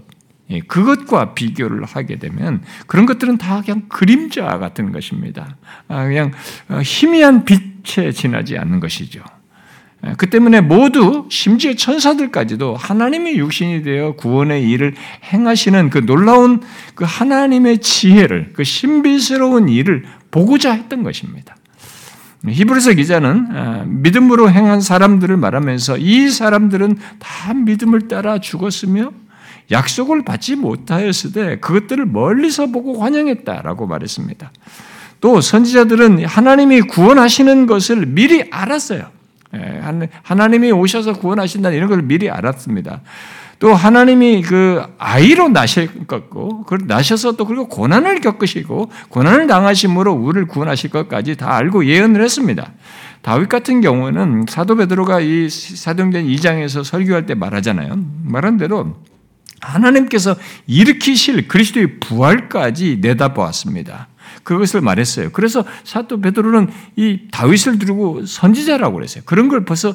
예, 0.51 0.60
그것과 0.62 1.34
비교를 1.34 1.84
하게 1.84 2.18
되면 2.18 2.63
그런 2.88 3.06
것들은 3.06 3.38
다 3.38 3.62
그냥 3.62 3.84
그림자 3.89 4.46
같은 4.58 4.92
것입니다. 4.92 5.58
아, 5.88 6.06
그냥 6.06 6.32
어, 6.70 6.80
희미한 6.82 7.46
빛에 7.46 8.12
지나지 8.12 8.58
않는 8.58 8.80
것이죠. 8.80 9.22
예, 10.06 10.13
그 10.18 10.29
때문에 10.29 10.62
모두 10.62 11.25
심지어 11.29 11.74
천사들까지도 11.74 12.75
하나님의 12.75 13.38
육신이 13.38 13.84
되어 13.84 14.13
구원의 14.13 14.70
일을 14.70 14.96
행하시는 15.32 15.89
그 15.89 16.06
놀라운 16.06 16.62
그 16.96 17.06
하나님의 17.08 17.79
지혜를 17.79 18.51
그 18.53 18.63
신비스러운 18.63 19.70
일을 19.70 20.06
보고자 20.32 20.72
했던 20.72 21.03
것입니다. 21.03 21.56
히브리서 22.48 22.94
기자는 22.94 23.48
아, 23.51 23.84
믿음으로 23.86 24.50
행한 24.50 24.79
사람들을 24.79 25.36
말하면서 25.36 25.98
이 25.98 26.29
사람들은 26.29 26.98
다 27.20 27.53
믿음을 27.53 28.08
따라 28.08 28.39
죽었으며 28.39 29.12
약속을 29.72 30.24
받지 30.24 30.56
못하였을 30.56 31.34
때 31.34 31.60
그것들을 31.60 32.06
멀리서 32.06 32.68
보고 32.68 33.01
환영했다라고 33.01 33.88
말했습니다. 33.88 34.51
또 35.20 35.41
선지자들은 35.41 36.25
하나님이 36.25 36.82
구원하시는 36.82 37.68
것을 37.68 38.06
미리 38.06 38.48
알았어요. 38.51 39.19
예, 39.56 39.82
하나님이 40.24 40.72
오셔서 40.72 41.13
구원하신다 41.13 41.72
이런 41.72 41.89
걸 41.89 42.01
미리 42.01 42.29
알았습니다. 42.29 43.01
또 43.60 43.74
하나님이 43.74 44.41
그 44.41 44.82
아이로 44.98 45.50
나실 45.50 46.08
것고, 46.08 46.65
나셔서 46.86 47.34
또 47.34 47.46
그리고 47.46 47.68
고난을 47.68 48.22
겪으시고 48.22 48.89
고난을 49.10 49.48
당하심으로 49.48 50.13
우리를 50.13 50.48
구원하실 50.48 50.91
것까지 50.91 51.36
다 51.36 51.56
알고 51.58 51.86
예언을 51.86 52.24
했습니다. 52.24 52.72
다윗 53.22 53.50
같은 53.50 53.82
경우는 53.82 54.46
사도 54.48 54.77
베드로가 54.77 55.20
이 55.20 55.50
사도행전 55.50 56.25
2장에서 56.27 56.86
설교할 56.86 57.25
때 57.25 57.36
말하잖아요. 57.36 57.96
말한 58.24 58.56
대로 58.58 58.96
하나님께서 59.60 60.38
일으키실 60.68 61.50
그리스도의 61.50 62.00
부활까지 62.00 63.00
내다보았습니다. 63.01 64.08
그것을 64.50 64.82
말했어요. 64.82 65.29
그래서 65.32 65.63
사도 65.84 66.20
베드로는 66.22 66.70
이 66.96 67.20
다윗을 67.29 67.77
두고 67.77 68.25
선지자라고 68.25 68.96
그랬어요. 68.96 69.24
그런 69.27 69.48
걸 69.48 69.63
벌써 69.63 69.94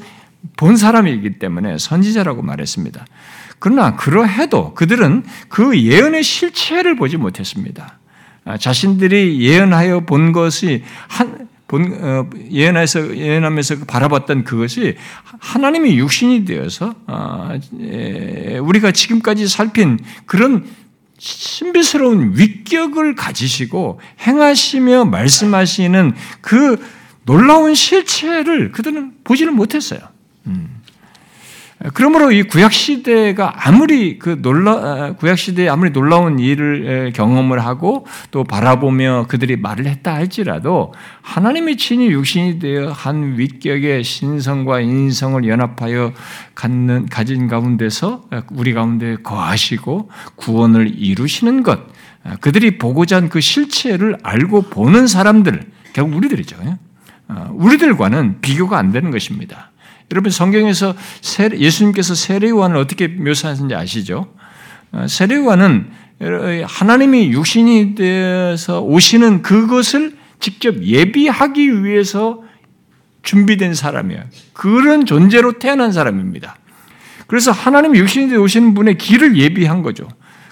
본 0.57 0.77
사람이기 0.77 1.41
때문에 1.41 1.77
선지자라고 1.77 2.43
말했습니다. 2.43 3.05
그러나 3.59 3.97
그러해도 3.97 4.75
그들은 4.75 5.25
그 5.49 5.77
예언의 5.77 6.23
실체를 6.23 6.95
보지 6.95 7.17
못했습니다. 7.17 7.99
아, 8.45 8.57
자신들이 8.57 9.41
예언하여 9.41 10.01
본 10.01 10.31
것이 10.31 10.85
한, 11.09 11.49
본, 11.67 11.99
어, 12.01 12.31
예언해서, 12.53 13.17
예언하면서 13.17 13.87
바라봤던 13.87 14.45
그것이 14.45 14.97
하나님의 15.41 15.99
육신이 15.99 16.45
되어서, 16.45 16.95
어, 17.09 17.59
예, 17.81 18.59
우리가 18.59 18.93
지금까지 18.93 19.49
살핀 19.49 19.99
그런 20.27 20.65
신비스러운 21.25 22.33
위격을 22.37 23.15
가지시고 23.15 23.99
행하시며 24.21 25.07
말씀하시는 25.07 26.15
그 26.43 26.85
놀라운 27.25 27.75
실체를 27.75 28.73
그들은 28.73 29.15
보지를 29.25 29.53
못했어요. 29.53 30.01
음. 30.47 30.74
그러므로 31.93 32.33
이 32.33 32.45
구약 32.45 32.73
시대가 32.73 33.53
아무리 33.57 34.19
그 34.19 34.41
놀라 34.41 34.73
아, 34.73 35.13
구약 35.13 35.37
시대에 35.37 35.69
아무리 35.69 35.93
놀라운 35.93 36.39
일을 36.39 37.13
경험을 37.15 37.63
하고 37.65 38.07
또 38.31 38.43
바라보며 38.45 39.27
그들이 39.29 39.57
말을 39.57 39.87
했다 39.87 40.15
할지라도 40.15 40.95
하나님의 41.21 41.77
친히 41.77 42.07
육신이 42.11 42.59
되어 42.59 42.91
한 42.91 43.39
위격의 43.39 44.03
신성과 44.03 44.81
인성을 44.81 45.47
연합하여 45.47 46.15
갖는 46.55 47.07
가진 47.11 47.49
가운데서 47.49 48.25
우리 48.53 48.73
가운데 48.73 49.17
거하시고 49.17 50.11
구원을 50.37 50.91
이루시는 50.97 51.63
것 51.63 51.81
아, 52.23 52.37
그들이 52.41 52.79
보고자 52.79 53.17
한 53.17 53.29
그 53.29 53.41
실체를 53.41 54.17
알고 54.23 54.63
보는 54.63 55.09
사람들 55.09 55.65
결국 55.93 56.17
우리들이죠. 56.17 56.57
아, 57.27 57.49
우리들과는 57.53 58.41
비교가 58.41 58.79
안 58.79 58.93
되는 58.93 59.11
것입니다. 59.11 59.73
여러분 60.11 60.31
성경에서 60.31 60.95
예수님께서 61.59 62.15
세례요한을 62.15 62.77
어떻게 62.77 63.09
묘사하는지 63.09 63.75
아시죠? 63.75 64.33
어, 64.93 65.07
세례요한은 65.09 65.91
하나님이 66.67 67.33
육신이 67.33 67.95
되어서 67.97 68.81
오시는 68.81 69.43
그것을 69.43 70.17
직접 70.41 70.83
예비하기 70.83 71.85
위해서 71.85 72.43
준비된 73.23 73.75
사람이에요. 73.75 74.23
그런 74.53 75.07
존재로 75.07 75.59
태어난 75.59 75.91
사람입니다. 75.93 76.57
그래서 77.27 77.51
하나님 77.51 77.97
육신이 77.97 78.29
되어 78.29 78.41
오시는 78.41 78.75
분의 78.75 78.99
길을 78.99 79.37
예비한 79.37 79.83
거죠. 79.83 80.07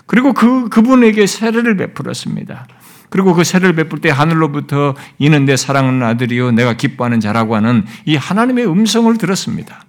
그리고 0.06 0.32
그, 0.32 0.68
그분에게 0.68 1.26
세례를 1.26 1.76
베풀었습니다. 1.76 2.66
그리고 3.12 3.34
그 3.34 3.44
세를 3.44 3.74
베풀 3.74 4.00
때 4.00 4.08
하늘로부터 4.08 4.94
이는 5.18 5.44
내 5.44 5.54
사랑하는 5.54 6.02
아들이요 6.02 6.52
내가 6.52 6.72
기뻐하는 6.72 7.20
자라고 7.20 7.54
하는 7.54 7.84
이 8.06 8.16
하나님의 8.16 8.66
음성을 8.66 9.14
들었습니다. 9.18 9.84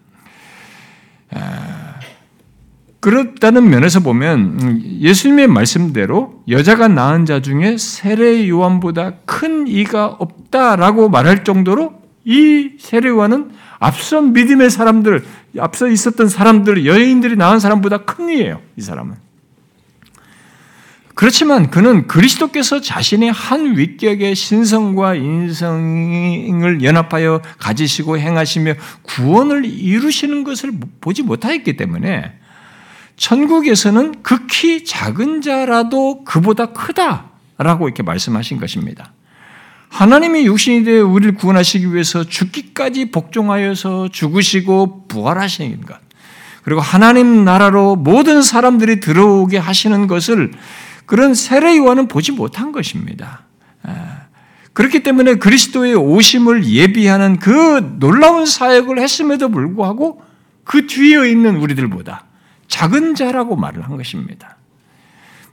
아, 1.32 1.94
그렇다는 3.00 3.70
면에서 3.70 4.02
보면 4.02 4.82
예수님의 5.00 5.48
말씀대로 5.48 6.44
여자가 6.50 6.90
낳은 6.90 7.26
자 7.26 7.42
중에 7.42 7.78
세례 7.78 8.50
요한보다 8.50 9.14
큰 9.24 9.68
이가 9.68 10.08
없다라고 10.08 11.08
말할 11.08 11.46
정도로 11.46 12.02
이 12.26 12.72
세례 12.78 13.08
요한은 13.08 13.52
앞서 13.80 14.22
믿음의 14.22 14.70
사람들, 14.70 15.24
앞서 15.60 15.88
있었던 15.88 16.28
사람들, 16.28 16.86
여인들이 16.86 17.38
낳은 17.38 17.62
사람보다 17.62 18.00
큰 18.00 18.28
이예요. 18.28 18.60
이 18.76 18.82
사람은. 18.82 19.16
그렇지만 21.16 21.70
그는 21.70 22.08
그리스도께서 22.08 22.82
자신의 22.82 23.32
한 23.32 23.78
위격의 23.78 24.36
신성과 24.36 25.16
인성을 25.16 26.84
연합하여 26.84 27.42
가지시고 27.60 28.18
행하시며 28.18 28.74
구원을 29.04 29.66
이루시는 29.66 30.44
것을 30.44 30.72
보지 31.02 31.22
못하였기 31.22 31.78
때문에 31.78 32.34
천국에서는 33.16 34.24
극히 34.24 34.86
작은 34.86 35.42
자라도 35.42 36.24
그보다 36.24 36.68
크다라고 36.68 37.88
이렇게 37.88 38.02
말씀하신 38.02 38.60
것입니다. 38.60 39.14
하나님이 39.90 40.48
육신이 40.48 40.84
되어 40.84 41.06
우리를 41.06 41.36
구원하시기 41.36 41.94
위해서 41.94 42.24
죽기까지 42.24 43.12
복종하여서 43.12 44.10
죽으시고 44.12 45.08
부활하시는 45.08 45.82
것. 45.82 45.98
그리고 46.64 46.82
하나님 46.82 47.46
나라로 47.46 47.98
모든 47.98 48.42
사람들이 48.42 49.00
들어오게 49.00 49.60
하시는 49.60 50.08
것을 50.08 50.52
그런 51.06 51.34
세례 51.34 51.78
요한은 51.78 52.08
보지 52.08 52.32
못한 52.32 52.72
것입니다. 52.72 53.42
아, 53.84 54.24
그렇기 54.74 55.04
때문에 55.04 55.36
그리스도의 55.36 55.96
오심을 55.96 56.66
예비하는 56.66 57.40
그 57.40 57.96
놀라운 58.00 58.46
사역을 58.46 59.00
했음에도 59.00 59.50
불구하고 59.50 60.22
그 60.64 60.88
뒤에 60.88 61.30
있는 61.30 61.58
우리들보다 61.58 62.26
작은 62.68 63.16
자라고 63.16 63.56
말을 63.56 63.84
한 63.84 63.98
것입니다. 63.98 64.58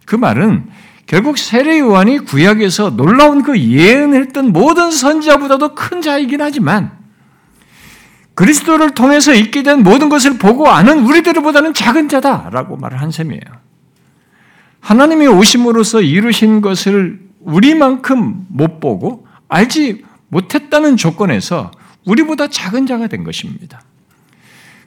그 0.07 0.17
말은 0.17 0.69
결국 1.07 1.39
세례 1.39 1.81
요한이 1.81 2.21
구약에서 2.21 2.97
놀라운 2.97 3.43
그 3.43 3.59
예언했던 3.59 4.53
모든 4.53 4.91
선지자보다도 4.91 5.75
큰 5.75 6.01
자이긴 6.01 6.41
하지만 6.41 6.93
그리스도를 8.35 8.95
통해서 8.95 9.35
있게 9.35 9.63
된 9.63 9.83
모든 9.83 10.09
것을 10.09 10.39
보고 10.39 10.69
아는 10.69 11.01
우리들보다는 11.01 11.75
작은 11.75 12.09
자다라고 12.09 12.77
말을 12.77 13.01
한 13.01 13.11
셈이에요. 13.11 13.60
하나님이 14.81 15.27
오심으로써 15.27 16.01
이루신 16.01 16.61
것을 16.61 17.21
우리만큼 17.41 18.47
못 18.49 18.81
보고 18.81 19.27
알지 19.49 20.05
못했다는 20.29 20.97
조건에서 20.97 21.71
우리보다 22.07 22.49
작은 22.49 22.87
자가 22.87 23.07
된 23.07 23.25
것입니다. 23.25 23.83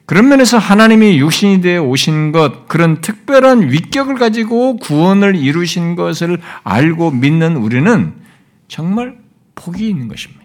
그런 0.05 0.27
면에서 0.27 0.57
하나님이 0.57 1.17
육신이 1.19 1.61
되어 1.61 1.83
오신 1.83 2.33
것, 2.33 2.67
그런 2.67 2.99
특별한 3.01 3.71
위격을 3.71 4.15
가지고 4.15 4.77
구원을 4.77 5.35
이루신 5.35 5.95
것을 5.95 6.41
알고 6.63 7.11
믿는 7.11 7.55
우리는 7.55 8.13
정말 8.67 9.17
복이 9.55 9.87
있는 9.87 10.07
것입니다. 10.09 10.43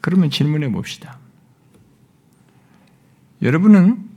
그러면 0.00 0.30
질문해 0.30 0.72
봅시다. 0.72 1.18
여러분은 3.42 4.09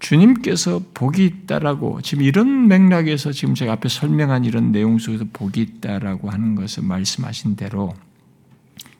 주님께서 0.00 0.80
복이 0.94 1.24
있다라고 1.24 2.00
지금 2.00 2.24
이런 2.24 2.66
맥락에서 2.68 3.32
지금 3.32 3.54
제가 3.54 3.74
앞에 3.74 3.88
설명한 3.88 4.44
이런 4.44 4.72
내용 4.72 4.98
속에서 4.98 5.26
복이 5.32 5.60
있다라고 5.60 6.30
하는 6.30 6.54
것을 6.54 6.82
말씀하신 6.82 7.56
대로 7.56 7.94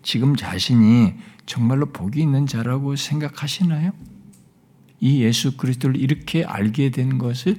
지금 0.02 0.36
자신이 0.36 1.14
정말로 1.46 1.86
복이 1.86 2.20
있는 2.20 2.46
자라고 2.46 2.96
생각하시나요? 2.96 3.92
이 5.00 5.22
예수 5.22 5.56
그리스도를 5.56 5.96
이렇게 5.96 6.44
알게 6.44 6.90
된 6.90 7.18
것을 7.18 7.56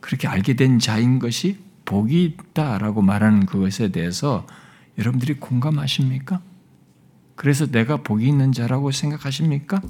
그렇게 0.00 0.28
알게 0.28 0.54
된 0.54 0.78
자인 0.78 1.18
것이 1.18 1.58
복이 1.84 2.22
있다라고 2.24 3.02
말하는 3.02 3.46
그것에 3.46 3.90
대해서 3.90 4.46
여러분들이 4.98 5.34
공감하십니까? 5.34 6.40
그래서 7.34 7.66
내가 7.66 7.98
복이 7.98 8.26
있는 8.26 8.52
자라고 8.52 8.92
생각하십니까? 8.92 9.80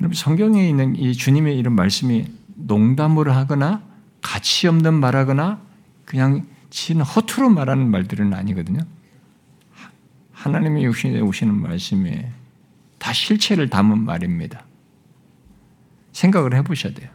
여러분 0.00 0.14
성경에 0.14 0.68
있는 0.68 0.94
이 0.96 1.12
주님의 1.12 1.58
이런 1.58 1.74
말씀이 1.74 2.26
농담으로 2.54 3.32
하거나 3.32 3.82
가치 4.22 4.68
없는 4.68 4.94
말하거나 4.94 5.60
그냥 6.04 6.46
친 6.70 7.00
허투루 7.00 7.50
말하는 7.50 7.90
말들은 7.90 8.32
아니거든요. 8.32 8.80
하나님의 10.32 10.84
육신에 10.84 11.20
오시는 11.20 11.54
말씀이 11.54 12.24
다 12.98 13.12
실체를 13.12 13.70
담은 13.70 13.98
말입니다. 14.04 14.64
생각을 16.12 16.54
해보셔야 16.54 16.94
돼요. 16.94 17.10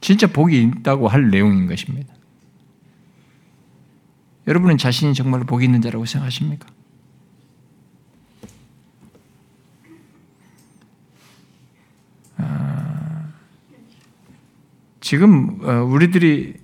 진짜 0.00 0.26
복이 0.26 0.62
있다고 0.62 1.08
할 1.08 1.30
내용인 1.30 1.66
것입니다. 1.66 2.12
여러분은 4.46 4.76
자신이 4.76 5.14
정말로 5.14 5.44
복이 5.44 5.64
있는 5.64 5.80
자라고 5.80 6.04
생각하십니까? 6.04 6.68
아, 12.36 13.32
지금 15.04 15.58
어, 15.62 15.84
우리들이 15.84 16.54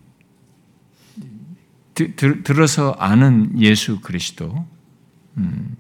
들어서 2.42 2.92
아는 2.92 3.61
예수 3.61 4.00
그리스도, 4.00 4.64
음, 5.37 5.76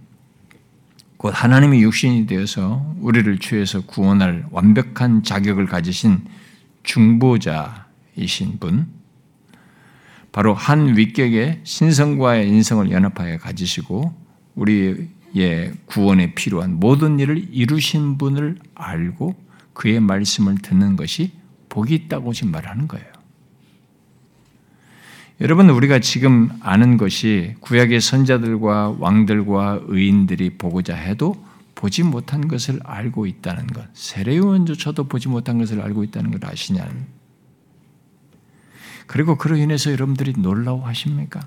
곧 1.16 1.30
하나님의 1.34 1.80
육신이 1.80 2.26
되어서 2.26 2.94
우리를 2.98 3.38
죄에서 3.38 3.80
구원할 3.86 4.44
완벽한 4.50 5.22
자격을 5.22 5.64
가지신 5.64 6.26
중보자이신 6.82 8.58
분, 8.60 8.88
바로 10.30 10.52
한 10.52 10.98
위격의 10.98 11.60
신성과의 11.64 12.46
인성을 12.46 12.90
연합하여 12.90 13.38
가지시고 13.38 14.14
우리의 14.56 15.72
구원에 15.86 16.34
필요한 16.34 16.78
모든 16.78 17.20
일을 17.20 17.42
이루신 17.52 18.18
분을 18.18 18.58
알고 18.74 19.34
그의 19.72 20.00
말씀을 20.00 20.58
듣는 20.58 20.96
것이 20.96 21.39
복이 21.70 21.94
있다고 21.94 22.34
지금 22.34 22.52
말하는 22.52 22.86
거예요. 22.86 23.06
여러분 25.40 25.70
우리가 25.70 26.00
지금 26.00 26.50
아는 26.60 26.98
것이 26.98 27.54
구약의 27.60 28.02
선자들과 28.02 28.96
왕들과 28.98 29.80
의인들이 29.86 30.58
보고자 30.58 30.94
해도 30.94 31.42
보지 31.74 32.02
못한 32.02 32.46
것을 32.46 32.78
알고 32.84 33.24
있다는 33.24 33.66
것. 33.68 33.86
세례요원조차도 33.94 35.08
보지 35.08 35.28
못한 35.28 35.56
것을 35.56 35.80
알고 35.80 36.04
있다는 36.04 36.30
걸 36.32 36.44
아시냐는. 36.44 37.06
그리고 39.06 39.38
그로 39.38 39.56
인해서 39.56 39.90
여러분들이 39.90 40.34
놀라워하십니까? 40.36 41.40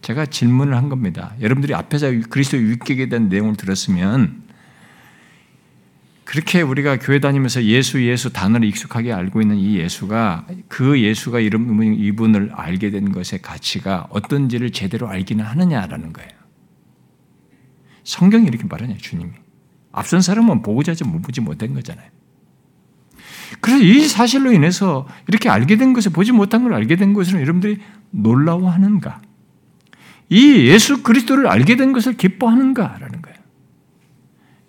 제가 0.00 0.26
질문을 0.26 0.76
한 0.76 0.88
겁니다. 0.88 1.34
여러분들이 1.40 1.74
앞에서 1.74 2.08
그리스도의 2.30 2.70
위격에 2.70 3.08
대한 3.08 3.28
내용을 3.28 3.56
들었으면 3.56 4.42
그렇게 6.30 6.62
우리가 6.62 6.96
교회 7.00 7.18
다니면서 7.18 7.64
예수 7.64 8.06
예수 8.06 8.32
단어를 8.32 8.68
익숙하게 8.68 9.12
알고 9.12 9.42
있는 9.42 9.56
이 9.56 9.78
예수가 9.78 10.46
그 10.68 11.00
예수가 11.00 11.40
이름 11.40 11.82
이분을 11.82 12.52
알게 12.54 12.90
된 12.90 13.10
것의 13.10 13.42
가치가 13.42 14.06
어떤지를 14.10 14.70
제대로 14.70 15.08
알기는 15.08 15.44
하느냐라는 15.44 16.12
거예요. 16.12 16.30
성경이 18.04 18.46
이렇게 18.46 18.62
말하냐 18.64 18.98
주님이. 18.98 19.32
앞선 19.90 20.20
사람은 20.20 20.62
보고자지 20.62 21.02
보지 21.02 21.40
못한 21.40 21.74
거잖아요. 21.74 22.08
그래서 23.60 23.82
이 23.82 24.06
사실로 24.06 24.52
인해서 24.52 25.08
이렇게 25.26 25.48
알게 25.48 25.78
된 25.78 25.92
것을 25.94 26.12
보지 26.12 26.30
못한 26.30 26.62
걸 26.62 26.74
알게 26.74 26.94
된 26.94 27.12
것으로 27.12 27.40
여러분들이 27.40 27.78
놀라워하는가? 28.12 29.20
이 30.28 30.68
예수 30.68 31.02
그리스도를 31.02 31.48
알게 31.48 31.74
된 31.74 31.92
것을 31.92 32.16
기뻐하는가라는 32.16 33.20
거예요. 33.20 33.29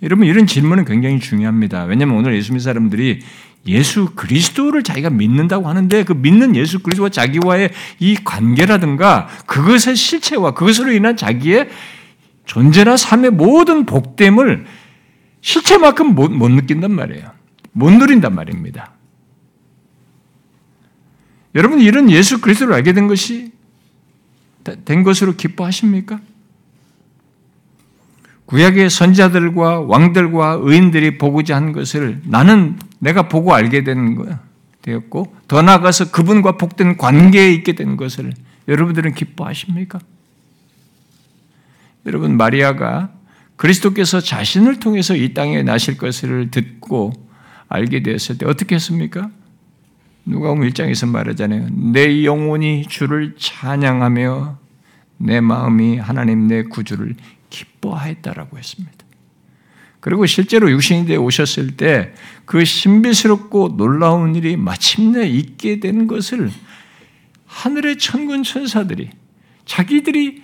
여러분 0.03 0.25
이런 0.25 0.47
질문은 0.47 0.85
굉장히 0.85 1.19
중요합니다. 1.19 1.83
왜냐하면 1.83 2.17
오늘 2.17 2.35
예수 2.35 2.51
믿는 2.51 2.63
사람들이 2.63 3.19
예수 3.67 4.11
그리스도를 4.15 4.81
자기가 4.81 5.11
믿는다고 5.11 5.67
하는데 5.67 6.03
그 6.03 6.13
믿는 6.13 6.55
예수 6.55 6.79
그리스도와 6.79 7.09
자기와의 7.09 7.71
이 7.99 8.15
관계라든가 8.23 9.27
그것의 9.45 9.95
실체와 9.95 10.53
그것으로 10.53 10.91
인한 10.91 11.15
자기의 11.15 11.69
존재나 12.45 12.97
삶의 12.97 13.31
모든 13.31 13.85
복됨을 13.85 14.65
실체만큼 15.41 16.15
못, 16.15 16.31
못 16.31 16.49
느낀단 16.49 16.91
말이에요. 16.91 17.31
못 17.71 17.91
누린단 17.91 18.33
말입니다. 18.33 18.93
여러분 21.53 21.79
이런 21.79 22.09
예수 22.09 22.41
그리스도를 22.41 22.73
알게 22.73 22.93
된 22.93 23.07
것이 23.07 23.51
된 24.85 25.03
것으로 25.03 25.35
기뻐하십니까? 25.35 26.19
구약의 28.51 28.89
선자들과 28.89 29.79
왕들과 29.79 30.59
의인들이 30.61 31.17
보고자 31.17 31.55
한 31.55 31.71
것을 31.71 32.19
나는 32.25 32.77
내가 32.99 33.29
보고 33.29 33.53
알게 33.53 33.85
된 33.85 34.15
거야. 34.15 34.41
되었고 34.81 35.33
더 35.47 35.61
나아가서 35.61 36.11
그분과 36.11 36.57
복된 36.57 36.97
관계에 36.97 37.53
있게 37.53 37.73
된 37.73 37.95
것을 37.95 38.33
여러분들은 38.67 39.13
기뻐하십니까? 39.13 39.99
여러분 42.05 42.35
마리아가 42.35 43.11
그리스도께서 43.55 44.19
자신을 44.19 44.81
통해서 44.81 45.15
이 45.15 45.33
땅에 45.33 45.63
나실 45.63 45.97
것을 45.97 46.51
듣고 46.51 47.13
알게 47.69 48.03
되었을 48.03 48.37
때 48.37 48.45
어떻게 48.45 48.75
했습니까? 48.75 49.29
누가복음 50.25 50.67
1장에서 50.67 51.07
말하잖아요. 51.07 51.67
내 51.93 52.25
영혼이 52.25 52.87
주를 52.87 53.35
찬양하며 53.37 54.57
내 55.19 55.39
마음이 55.39 55.99
하나님 55.99 56.47
내 56.47 56.63
구주를 56.63 57.15
기뻐하였다라고 57.51 58.57
했습니다. 58.57 58.97
그리고 59.99 60.25
실제로 60.25 60.71
육신이 60.71 61.15
오셨을 61.15 61.77
때 61.77 62.13
그 62.45 62.65
신비스럽고 62.65 63.77
놀라운 63.77 64.35
일이 64.35 64.57
마침내 64.57 65.25
있게 65.25 65.79
된 65.79 66.05
것을 66.05 66.51
하늘의 67.45 67.97
천군 67.97 68.43
천사들이 68.43 69.09
자기들이 69.65 70.43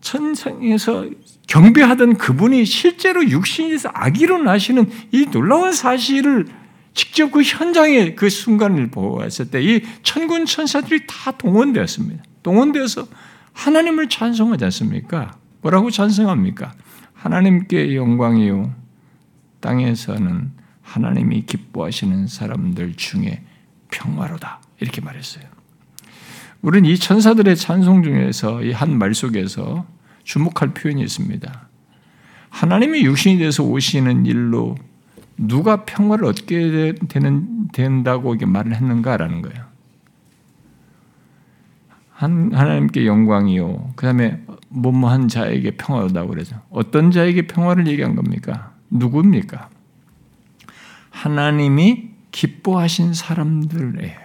천상에서 0.00 1.10
경배하던 1.48 2.16
그분이 2.16 2.64
실제로 2.64 3.28
육신에서 3.28 3.90
아기로 3.92 4.42
나시는 4.42 4.90
이 5.12 5.26
놀라운 5.26 5.72
사실을 5.72 6.46
직접 6.94 7.30
그 7.30 7.42
현장의 7.42 8.16
그 8.16 8.30
순간을 8.30 8.90
보았을 8.90 9.50
때 9.50 9.60
이 9.60 9.82
천군 10.02 10.46
천사들이 10.46 11.06
다 11.06 11.32
동원되었습니다. 11.32 12.22
동원되어서 12.42 13.06
하나님을 13.52 14.08
찬송하지 14.08 14.64
않습니까? 14.64 15.36
뭐라고 15.64 15.90
찬성합니까? 15.90 16.74
하나님께 17.14 17.96
영광이요. 17.96 18.74
땅에서는 19.60 20.52
하나님이 20.82 21.46
기뻐하시는 21.46 22.26
사람들 22.26 22.94
중에 22.96 23.42
평화로다. 23.90 24.60
이렇게 24.80 25.00
말했어요. 25.00 25.44
우리는 26.60 26.88
이 26.90 26.98
천사들의 26.98 27.56
찬송 27.56 28.02
중에서 28.02 28.62
이 28.62 28.72
한 28.72 28.98
말 28.98 29.14
속에서 29.14 29.86
주목할 30.24 30.74
표현이 30.74 31.02
있습니다. 31.02 31.68
하나님이 32.50 33.02
육신이 33.04 33.38
돼서 33.38 33.62
오시는 33.64 34.26
일로 34.26 34.76
누가 35.38 35.84
평화를 35.84 36.26
얻게 36.26 36.94
되는, 37.08 37.68
된다고 37.72 38.34
이게 38.34 38.44
말을 38.44 38.74
했는가라는 38.74 39.40
거예요. 39.42 39.64
한, 42.12 42.52
하나님께 42.52 43.06
영광이요. 43.06 43.92
그 43.96 44.06
다음에 44.06 44.43
뭐뭐한 44.74 45.28
자에게 45.28 45.72
평화다고 45.76 46.30
그러죠. 46.30 46.60
어떤 46.70 47.10
자에게 47.10 47.46
평화를 47.46 47.86
얘기한 47.86 48.16
겁니까? 48.16 48.74
누구입니까? 48.90 49.70
하나님이 51.10 52.10
기뻐하신 52.32 53.14
사람들의 53.14 54.16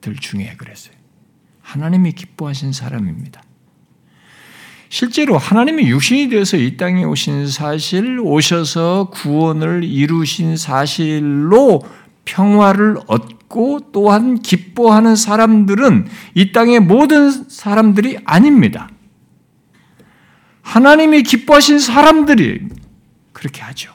들 0.00 0.16
중에 0.16 0.54
그랬어요. 0.56 0.94
하나님이 1.60 2.12
기뻐하신 2.12 2.72
사람입니다. 2.72 3.42
실제로 4.88 5.38
하나님이 5.38 5.88
육신이 5.88 6.30
되어서 6.30 6.56
이 6.56 6.76
땅에 6.76 7.04
오신 7.04 7.48
사실, 7.48 8.18
오셔서 8.20 9.10
구원을 9.12 9.84
이루신 9.84 10.56
사실로 10.56 11.82
평화를 12.24 12.96
얻고 13.06 13.90
또한 13.92 14.40
기뻐하는 14.40 15.14
사람들은 15.14 16.06
이 16.34 16.52
땅의 16.52 16.80
모든 16.80 17.30
사람들이 17.30 18.18
아닙니다. 18.24 18.88
하나님이 20.70 21.24
기뻐하신 21.24 21.80
사람들이 21.80 22.60
그렇게 23.32 23.60
하죠. 23.62 23.92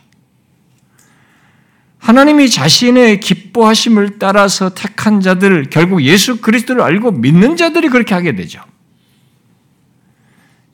하나님이 2.00 2.50
자신의 2.50 3.22
기뻐하심을 3.22 4.20
따라서 4.20 4.74
택한 4.74 5.22
자들, 5.22 5.70
결국 5.70 6.04
예수 6.04 6.42
그리스도를 6.42 6.82
알고 6.82 7.12
믿는 7.12 7.56
자들이 7.56 7.88
그렇게 7.88 8.14
하게 8.14 8.36
되죠. 8.36 8.62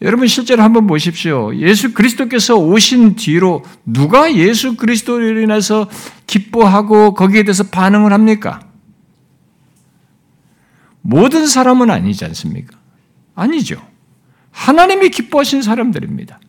여러분 0.02 0.26
실제로 0.26 0.64
한번 0.64 0.88
보십시오. 0.88 1.56
예수 1.58 1.94
그리스도께서 1.94 2.56
오신 2.56 3.16
뒤로 3.16 3.64
누가 3.86 4.34
예수 4.34 4.76
그리스도로 4.76 5.40
인해서 5.40 5.88
기뻐하고 6.26 7.14
거기에 7.14 7.44
대해서 7.44 7.66
반응을 7.66 8.12
합니까? 8.12 8.62
모든 11.02 11.46
사람은 11.46 11.92
아니지 11.92 12.26
않습니까? 12.26 12.76
아니죠. 13.36 13.91
하나님이 14.52 15.10
기뻐하신 15.10 15.62
사람들입니다. 15.62 16.40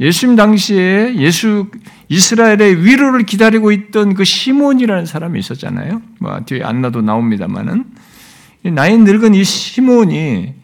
예수님 0.00 0.34
당시에 0.34 1.16
예수 1.16 1.70
이스라엘의 2.08 2.84
위로를 2.84 3.24
기다리고 3.24 3.70
있던 3.70 4.14
그 4.14 4.24
시몬이라는 4.24 5.04
사람이 5.04 5.38
있었잖아요. 5.38 6.00
뭐 6.18 6.40
뒤에 6.46 6.62
안나도 6.62 7.02
나옵니다만은 7.02 7.84
나이 8.72 8.96
늙은 8.96 9.34
이 9.34 9.44
시몬이 9.44 10.54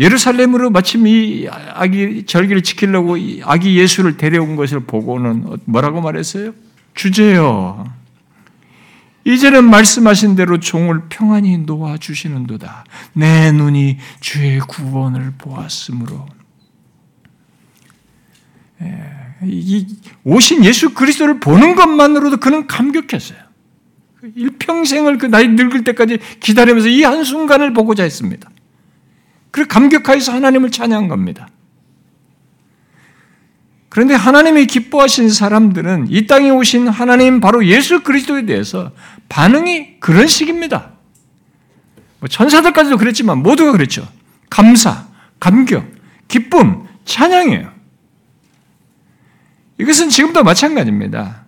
예루살렘으로 0.00 0.70
마침 0.70 1.06
이 1.06 1.46
아기 1.48 2.24
절기를 2.26 2.62
지키려고 2.62 3.16
아기 3.44 3.78
예수를 3.78 4.16
데려온 4.16 4.56
것을 4.56 4.80
보고는 4.80 5.58
뭐라고 5.66 6.00
말했어요? 6.00 6.52
주제요. 6.94 7.84
이제는 9.24 9.68
말씀하신 9.68 10.36
대로 10.36 10.60
종을 10.60 11.02
평안히 11.08 11.58
놓아 11.58 11.96
주시는도다. 11.96 12.84
내 13.14 13.52
눈이 13.52 13.98
주의 14.20 14.58
구원을 14.60 15.34
보았으므로. 15.38 16.26
예, 18.82 18.88
이 19.44 19.86
오신 20.24 20.64
예수 20.64 20.92
그리스도를 20.92 21.40
보는 21.40 21.74
것만으로도 21.74 22.36
그는 22.38 22.66
감격했어요. 22.66 23.38
일평생을 24.34 25.18
그 25.18 25.26
나이 25.26 25.48
늙을 25.48 25.84
때까지 25.84 26.18
기다리면서 26.40 26.88
이 26.88 27.02
한순간을 27.02 27.72
보고자 27.72 28.02
했습니다. 28.02 28.50
그 29.50 29.66
감격하여서 29.66 30.32
하나님을 30.32 30.70
찬양한 30.70 31.08
겁니다. 31.08 31.48
그런데 33.94 34.14
하나님이 34.14 34.66
기뻐하신 34.66 35.28
사람들은 35.28 36.08
이 36.10 36.26
땅에 36.26 36.50
오신 36.50 36.88
하나님 36.88 37.40
바로 37.40 37.64
예수 37.64 38.02
그리스도에 38.02 38.44
대해서 38.44 38.90
반응이 39.28 40.00
그런 40.00 40.26
식입니다. 40.26 40.90
뭐 42.18 42.28
천사들까지도 42.28 42.96
그랬지만 42.96 43.38
모두가 43.38 43.70
그랬죠. 43.70 44.04
감사, 44.50 45.06
감격, 45.38 45.88
기쁨, 46.26 46.88
찬양이에요. 47.04 47.70
이것은 49.78 50.08
지금도 50.08 50.42
마찬가지입니다. 50.42 51.43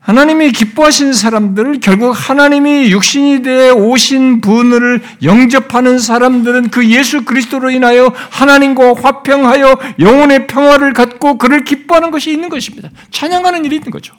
하나님이 0.00 0.52
기뻐하신 0.52 1.12
사람들을 1.12 1.80
결국 1.80 2.10
하나님이 2.10 2.90
육신이 2.90 3.42
되어 3.42 3.74
오신 3.74 4.40
분을 4.40 5.02
영접하는 5.22 5.98
사람들은 5.98 6.70
그 6.70 6.88
예수 6.88 7.24
그리스도로 7.24 7.70
인하여 7.70 8.06
하나님과 8.30 8.94
화평하여 8.94 9.78
영혼의 9.98 10.46
평화를 10.46 10.94
갖고 10.94 11.36
그를 11.36 11.64
기뻐하는 11.64 12.10
것이 12.10 12.32
있는 12.32 12.48
것입니다. 12.48 12.88
찬양하는 13.10 13.66
일이 13.66 13.76
있는 13.76 13.90
거죠. 13.90 14.14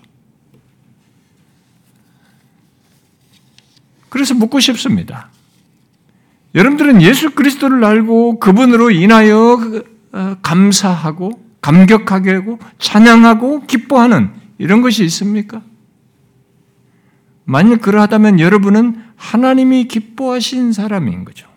그래서 4.10 4.36
묻고 4.36 4.60
싶습니다. 4.60 5.30
여러분들은 6.54 7.02
예수 7.02 7.32
그리스도를 7.32 7.84
알고 7.84 8.39
그분으로 8.39 8.91
인하여 8.91 9.84
어, 10.12 10.36
감사하고 10.44 11.32
감격하게 11.62 12.34
하고 12.34 12.60
찬양하고 12.78 13.65
기뻐하는 13.65 14.32
이런 14.60 14.82
것이 14.82 15.04
있습니까? 15.06 15.63
만약 17.52 17.82
그러하다면 17.82 18.40
여러분은 18.40 18.96
하나님이 19.18 19.90
기뻐하신 19.90 20.72
사람인 20.72 21.26
거죠. 21.26 21.48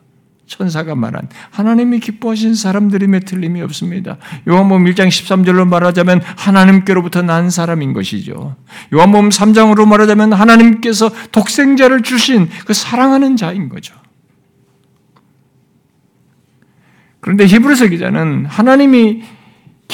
천사가 0.44 0.96
말한 0.96 1.28
하나님이 1.50 2.00
기뻐하신 2.00 2.56
사람들임에 2.56 3.20
틀림이 3.20 3.62
없습니다. 3.62 4.16
요한복음 4.48 4.86
1장 4.86 5.06
13절로 5.06 5.68
말하자면 5.68 6.20
하나님께로부터 6.20 7.22
난 7.22 7.48
사람인 7.48 7.92
것이죠. 7.92 8.56
요한복음 8.92 9.28
3장으로 9.28 9.86
말하자면 9.86 10.32
하나님께서 10.32 11.12
독생자를 11.30 12.02
주신 12.02 12.48
그 12.66 12.74
사랑하는 12.74 13.36
자인 13.36 13.68
거죠. 13.68 13.94
그런데 17.20 17.46
히브리서 17.46 17.86
기자는 17.86 18.46
하나님이 18.46 19.22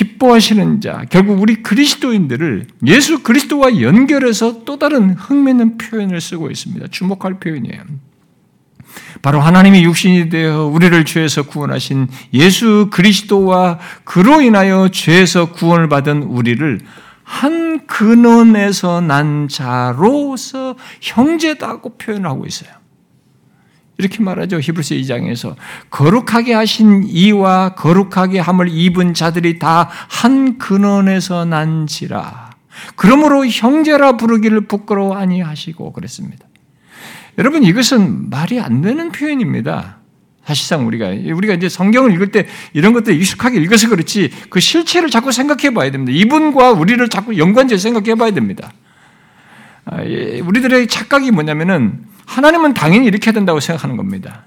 기뻐하시는 0.01 0.81
자, 0.81 1.05
결국 1.11 1.43
우리 1.43 1.63
그리스도인들을 1.63 2.69
예수 2.87 3.23
그리스도와 3.23 3.83
연결해서 3.83 4.65
또 4.65 4.79
다른 4.79 5.11
흥미있는 5.11 5.77
표현을 5.77 6.23
쓰고 6.23 6.51
있습니다. 6.51 6.87
주목할 6.91 7.39
표현이에요. 7.39 7.83
바로 9.21 9.41
하나님이 9.41 9.85
육신이 9.85 10.31
되어 10.31 10.65
우리를 10.65 11.05
죄에서 11.05 11.43
구원하신 11.43 12.09
예수 12.33 12.89
그리스도와 12.91 13.79
그로 14.05 14.41
인하여 14.41 14.89
죄에서 14.89 15.53
구원을 15.53 15.91
받은 15.91 16.23
우리를 16.23 16.81
한 17.23 17.87
근원에서 17.87 19.03
난 19.03 19.49
자로서 19.49 20.77
형제다고 21.03 21.99
표현하고 21.99 22.47
있어요. 22.47 22.71
이렇게 24.01 24.23
말하죠. 24.23 24.59
히브리서 24.59 24.95
2장에서 24.97 25.55
거룩하게 25.91 26.55
하신 26.55 27.05
이와 27.07 27.75
거룩하게 27.75 28.41
함을 28.41 28.69
입은 28.69 29.15
자들이 29.15 29.59
다 29.59 29.89
한 30.21 30.59
근원에서 30.59 31.45
난지라. 31.45 32.51
그러므로 32.97 33.47
형제라 33.47 34.17
부르기를 34.17 34.63
부끄러워 34.63 35.17
아니하시고 35.17 35.93
그랬습니다. 35.93 36.47
여러분 37.39 37.63
이것은 37.63 38.31
말이 38.31 38.61
안 38.61 38.81
되는 38.81 39.11
표현입니다. 39.13 39.99
사실상 40.45 40.87
우리가 40.87 41.09
우리가 41.09 41.55
이제 41.55 41.69
성경을 41.69 42.13
읽을 42.15 42.33
때 42.33 42.47
이런 42.73 42.93
것들 42.93 43.15
익숙하게 43.15 43.61
읽어서 43.61 43.89
그렇지 43.89 44.31
그 44.51 44.59
실체를 44.59 45.11
자꾸 45.11 45.33
생각해 45.33 45.73
봐야 45.73 45.91
됩니다. 45.91 46.13
이분과 46.13 46.73
우리를 46.73 47.09
자꾸 47.09 47.39
연관지어 47.39 47.79
생각해 47.79 48.15
봐야 48.17 48.31
됩니다. 48.33 48.73
아, 49.85 50.05
예, 50.05 50.41
우리들의 50.41 50.87
착각이 50.89 51.31
뭐냐면은 51.31 52.05
하나님은 52.31 52.75
당연히 52.75 53.07
이렇게 53.07 53.27
해야 53.27 53.33
된다고 53.33 53.59
생각하는 53.59 53.97
겁니다. 53.97 54.45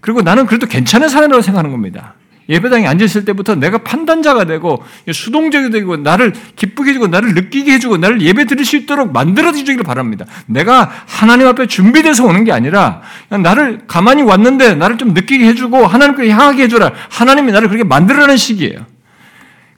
그리고 0.00 0.20
나는 0.20 0.44
그래도 0.44 0.66
괜찮은 0.66 1.08
사람이라고 1.08 1.40
생각하는 1.42 1.70
겁니다. 1.70 2.14
예배당에 2.48 2.86
앉았을 2.86 3.24
때부터 3.24 3.56
내가 3.56 3.78
판단자가 3.78 4.44
되고 4.44 4.84
수동적이 5.12 5.70
되고 5.70 5.96
나를 5.96 6.32
기쁘게 6.54 6.90
해주고 6.90 7.08
나를 7.08 7.34
느끼게 7.34 7.72
해주고 7.72 7.96
나를 7.96 8.20
예배 8.20 8.44
드릴 8.44 8.64
수 8.64 8.76
있도록 8.76 9.12
만들어주기를 9.12 9.82
바랍니다. 9.82 10.26
내가 10.44 10.92
하나님 11.06 11.48
앞에 11.48 11.66
준비돼서 11.66 12.24
오는 12.24 12.44
게 12.44 12.52
아니라 12.52 13.00
나를 13.30 13.80
가만히 13.88 14.22
왔는데 14.22 14.74
나를 14.74 14.98
좀 14.98 15.14
느끼게 15.14 15.44
해주고 15.46 15.86
하나님께 15.86 16.30
향하게 16.30 16.64
해줘라. 16.64 16.92
하나님이 17.08 17.50
나를 17.50 17.68
그렇게 17.68 17.82
만들어라는 17.82 18.36
식이에요. 18.36 18.86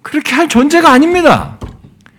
그렇게 0.03 0.35
할 0.35 0.48
존재가 0.48 0.90
아닙니다. 0.90 1.57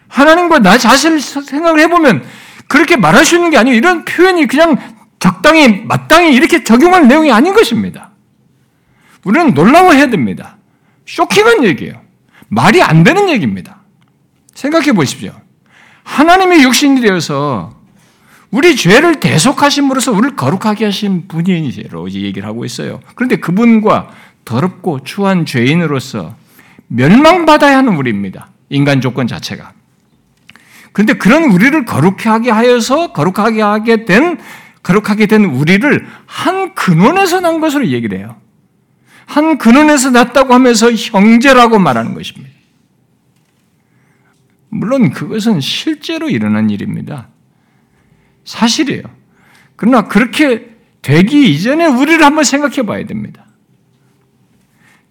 하나님과 0.07 0.59
나 0.59 0.77
자신을 0.77 1.19
생각을 1.19 1.79
해보면 1.81 2.23
그렇게 2.67 2.95
말할 2.95 3.25
수 3.25 3.35
있는 3.35 3.49
게 3.49 3.57
아니에요. 3.57 3.75
이런 3.77 4.05
표현이 4.05 4.47
그냥 4.47 4.77
적당히 5.19 5.83
마땅히 5.85 6.33
이렇게 6.33 6.63
적용할 6.63 7.07
내용이 7.07 7.31
아닌 7.31 7.53
것입니다. 7.53 8.11
우리는 9.23 9.53
놀라워해야 9.53 10.09
됩니다. 10.09 10.57
쇼킹한 11.05 11.63
얘기예요. 11.65 12.01
말이 12.47 12.81
안 12.81 13.03
되는 13.03 13.29
얘기입니다. 13.29 13.81
생각해 14.55 14.93
보십시오. 14.93 15.33
하나님의 16.03 16.63
육신이 16.63 17.01
되어서 17.01 17.77
우리 18.51 18.75
죄를 18.75 19.19
대속하심으로써 19.19 20.11
우리를 20.11 20.35
거룩하게 20.35 20.85
하신 20.85 21.27
분이로 21.27 22.09
얘기를 22.11 22.47
하고 22.47 22.65
있어요. 22.65 22.99
그런데 23.15 23.35
그분과 23.35 24.09
더럽고 24.43 25.03
추한 25.03 25.45
죄인으로서 25.45 26.35
멸망받아야 26.87 27.77
하는 27.77 27.95
우리입니다. 27.95 28.49
인간 28.69 29.01
조건 29.01 29.27
자체가. 29.27 29.73
그런데 30.91 31.13
그런 31.13 31.43
우리를 31.51 31.85
거룩하게 31.85 32.49
하여서 32.49 33.13
거룩하게 33.13 33.61
하게 33.61 34.05
된 34.05 34.39
거룩하게 34.83 35.25
된 35.25 35.45
우리를 35.45 36.07
한 36.25 36.73
근원에서 36.73 37.39
난 37.39 37.59
것으로 37.59 37.87
얘기를 37.87 38.17
해요. 38.17 38.39
한 39.25 39.57
근원에서 39.57 40.11
났다고 40.11 40.53
하면서 40.53 40.91
형제라고 40.91 41.77
말하는 41.79 42.13
것입니다. 42.13 42.49
물론 44.69 45.11
그것은 45.11 45.59
실제로 45.59 46.29
일어난 46.29 46.69
일입니다. 46.69 47.27
사실이에요. 48.45 49.03
그러나 49.75 50.07
그렇게 50.07 50.69
되기 51.01 51.51
이전에 51.53 51.85
우리를 51.85 52.23
한번 52.23 52.43
생각해 52.43 52.83
봐야 52.83 53.05
됩니다. 53.05 53.45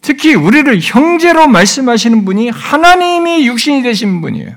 특히 0.00 0.34
우리를 0.34 0.78
형제로 0.80 1.48
말씀하시는 1.48 2.24
분이 2.24 2.50
하나님이 2.50 3.46
육신이 3.46 3.82
되신 3.82 4.20
분이에요. 4.20 4.56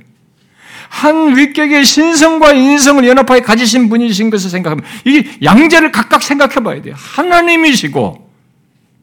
한 0.92 1.38
위격의 1.38 1.86
신성과 1.86 2.52
인성을 2.52 3.08
연합하여 3.08 3.42
가지신 3.42 3.88
분이신 3.88 4.30
것을 4.30 4.50
생각하면 4.50 4.84
이 5.06 5.26
양자를 5.42 5.94
각각 5.94 6.22
생각해 6.22 6.56
봐야 6.56 6.82
돼요. 6.82 6.94
하나님이시고 6.98 8.30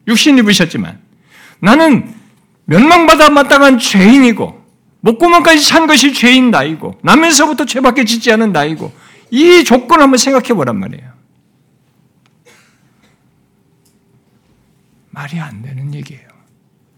육신 0.07 0.37
입으셨지만 0.37 0.99
나는 1.59 2.13
멸망받아 2.65 3.31
마땅한 3.31 3.79
죄인이고 3.79 4.63
목구멍까지 4.99 5.65
찬 5.65 5.87
것이 5.87 6.13
죄인 6.13 6.51
나이고 6.51 6.99
나면서부터 7.01 7.65
죄밖에 7.65 8.05
짓지 8.05 8.31
않은 8.33 8.51
나이고 8.51 8.93
이 9.31 9.63
조건을 9.63 10.03
한번 10.03 10.19
생각해 10.19 10.49
보란 10.49 10.79
말이에요. 10.79 11.09
말이 15.09 15.39
안 15.39 15.63
되는 15.63 15.91
얘기예요. 15.95 16.27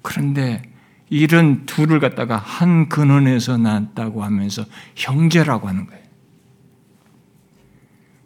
그런데 0.01 0.61
이런 1.11 1.65
둘을 1.65 1.99
갖다가 1.99 2.37
한 2.37 2.87
근원에서 2.87 3.57
낳았다고 3.57 4.23
하면서 4.23 4.65
형제라고 4.95 5.67
하는 5.67 5.85
거예요. 5.85 6.01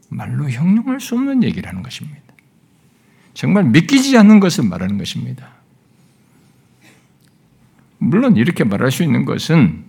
말로 0.10 0.48
형용할 0.48 1.00
수 1.00 1.16
없는 1.16 1.42
얘기라는 1.42 1.82
것입니다. 1.82 2.22
정말 3.34 3.64
믿기지 3.64 4.16
않는 4.20 4.40
것을 4.40 4.66
말하는 4.66 5.00
것입니다. 5.00 5.50
물론 7.98 8.38
이렇게 8.38 8.64
말할 8.64 8.92
수 8.92 9.02
있는 9.02 9.26
것은 9.26 9.84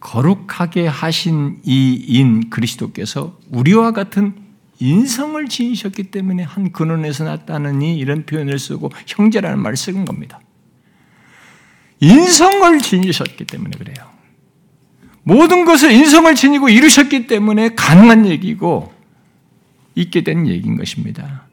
거룩하게 0.00 0.86
하신 0.86 1.60
이인 1.64 2.48
그리스도께서 2.48 3.38
우리와 3.50 3.92
같은 3.92 4.32
인성을 4.80 5.46
지니셨기 5.48 6.04
때문에 6.04 6.44
한 6.44 6.72
근원에서 6.72 7.24
났다느니 7.24 7.98
이런 7.98 8.24
표현을 8.24 8.58
쓰고 8.58 8.90
형제라는 9.06 9.58
말을 9.58 9.76
쓰는 9.76 10.06
겁니다. 10.06 10.40
인성을 12.00 12.78
지니셨기 12.80 13.44
때문에 13.44 13.76
그래요. 13.78 13.96
모든 15.22 15.64
것을 15.64 15.90
인성을 15.92 16.34
지니고 16.34 16.68
이루셨기 16.68 17.26
때문에 17.26 17.74
가능한 17.74 18.26
얘기고 18.26 18.92
있게 19.94 20.22
된 20.22 20.46
얘기인 20.46 20.76
것입니다. 20.76 21.44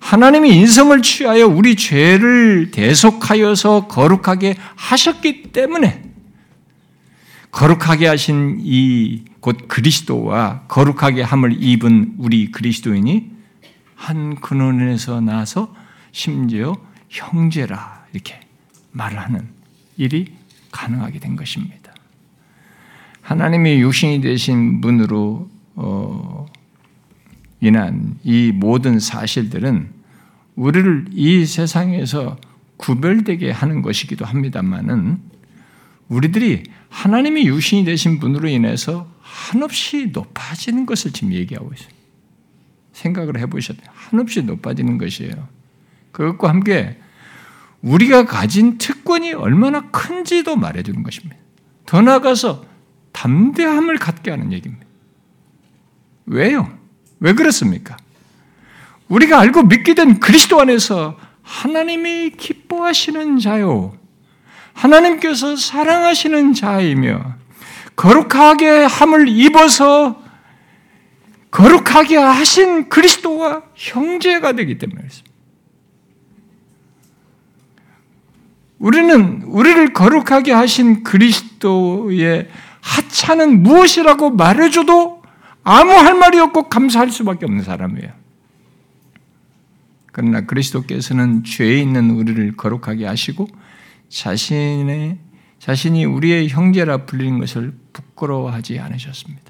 하나님이 0.00 0.50
인성을 0.50 1.00
취하여 1.02 1.46
우리 1.46 1.76
죄를 1.76 2.70
대속하여서 2.70 3.86
거룩하게 3.86 4.56
하셨기 4.74 5.52
때문에 5.52 6.02
거룩하게 7.52 8.06
하신 8.08 8.60
이 8.62 9.34
곧 9.44 9.68
그리스도와 9.68 10.62
거룩하게 10.68 11.20
함을 11.20 11.62
입은 11.62 12.14
우리 12.16 12.50
그리스도인이 12.50 13.30
한 13.94 14.36
근원에서 14.36 15.20
나서 15.20 15.76
심지어 16.12 16.74
형제라 17.10 18.06
이렇게 18.14 18.40
말을 18.92 19.18
하는 19.18 19.46
일이 19.96 20.34
가능하게 20.70 21.18
된 21.20 21.36
것입니다. 21.36 21.94
하나님이 23.20 23.80
육신이 23.80 24.20
되신 24.20 24.80
분으로 24.80 25.48
어, 25.76 26.46
인한 27.60 28.18
이 28.22 28.52
모든 28.52 28.98
사실들은 28.98 29.88
우리를 30.56 31.06
이 31.12 31.46
세상에서 31.46 32.36
구별되게 32.76 33.50
하는 33.50 33.82
것이기도 33.82 34.24
합니다만은 34.24 35.18
우리들이 36.08 36.64
하나님이 36.90 37.46
육신이 37.46 37.84
되신 37.84 38.20
분으로 38.20 38.48
인해서 38.48 39.08
한없이 39.20 40.10
높아지는 40.12 40.86
것을 40.86 41.12
지금 41.12 41.32
얘기하고 41.32 41.72
있어요. 41.72 41.88
생각을 42.92 43.38
해보셨요 43.40 43.78
한없이 43.92 44.42
높아지는 44.42 44.98
것이에요. 44.98 45.48
그것과 46.12 46.48
함께 46.50 46.98
우리가 47.84 48.24
가진 48.24 48.78
특권이 48.78 49.34
얼마나 49.34 49.90
큰지도 49.90 50.56
말해주는 50.56 51.02
것입니다. 51.02 51.36
더 51.84 52.00
나아가서 52.00 52.64
담대함을 53.12 53.98
갖게 53.98 54.30
하는 54.30 54.52
얘기입니다. 54.52 54.86
왜요? 56.26 56.76
왜 57.20 57.34
그렇습니까? 57.34 57.96
우리가 59.08 59.38
알고 59.38 59.64
믿게 59.64 59.94
된 59.94 60.18
그리스도 60.18 60.60
안에서 60.60 61.18
하나님이 61.42 62.30
기뻐하시는 62.30 63.38
자요. 63.38 63.94
하나님께서 64.72 65.54
사랑하시는 65.54 66.54
자이며 66.54 67.34
거룩하게 67.96 68.84
함을 68.84 69.28
입어서 69.28 70.22
거룩하게 71.50 72.16
하신 72.16 72.88
그리스도와 72.88 73.62
형제가 73.74 74.52
되기 74.52 74.78
때문에 74.78 75.02
그렇습니다. 75.02 75.33
우리는 78.84 79.40
우리를 79.44 79.94
거룩하게 79.94 80.52
하신 80.52 81.04
그리스도의 81.04 82.50
하찮은 82.82 83.62
무엇이라고 83.62 84.32
말해줘도 84.32 85.22
아무 85.62 85.92
할 85.92 86.14
말이 86.18 86.38
없고 86.38 86.68
감사할 86.68 87.10
수밖에 87.10 87.46
없는 87.46 87.62
사람이에요. 87.64 88.12
그러나 90.12 90.42
그리스도께서는 90.42 91.44
죄에 91.44 91.80
있는 91.80 92.10
우리를 92.10 92.58
거룩하게 92.58 93.06
하시고 93.06 93.48
자신의 94.10 95.16
자신이 95.60 96.04
우리의 96.04 96.50
형제라 96.50 97.06
불리는 97.06 97.38
것을 97.38 97.72
부끄러워하지 97.94 98.80
않으셨습니다. 98.80 99.44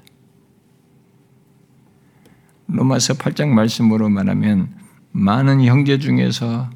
로마서 2.67 3.15
8장 3.15 3.49
말씀으로 3.49 4.07
말하면 4.07 4.73
많은 5.11 5.61
형제 5.65 5.99
중에서 5.99 6.69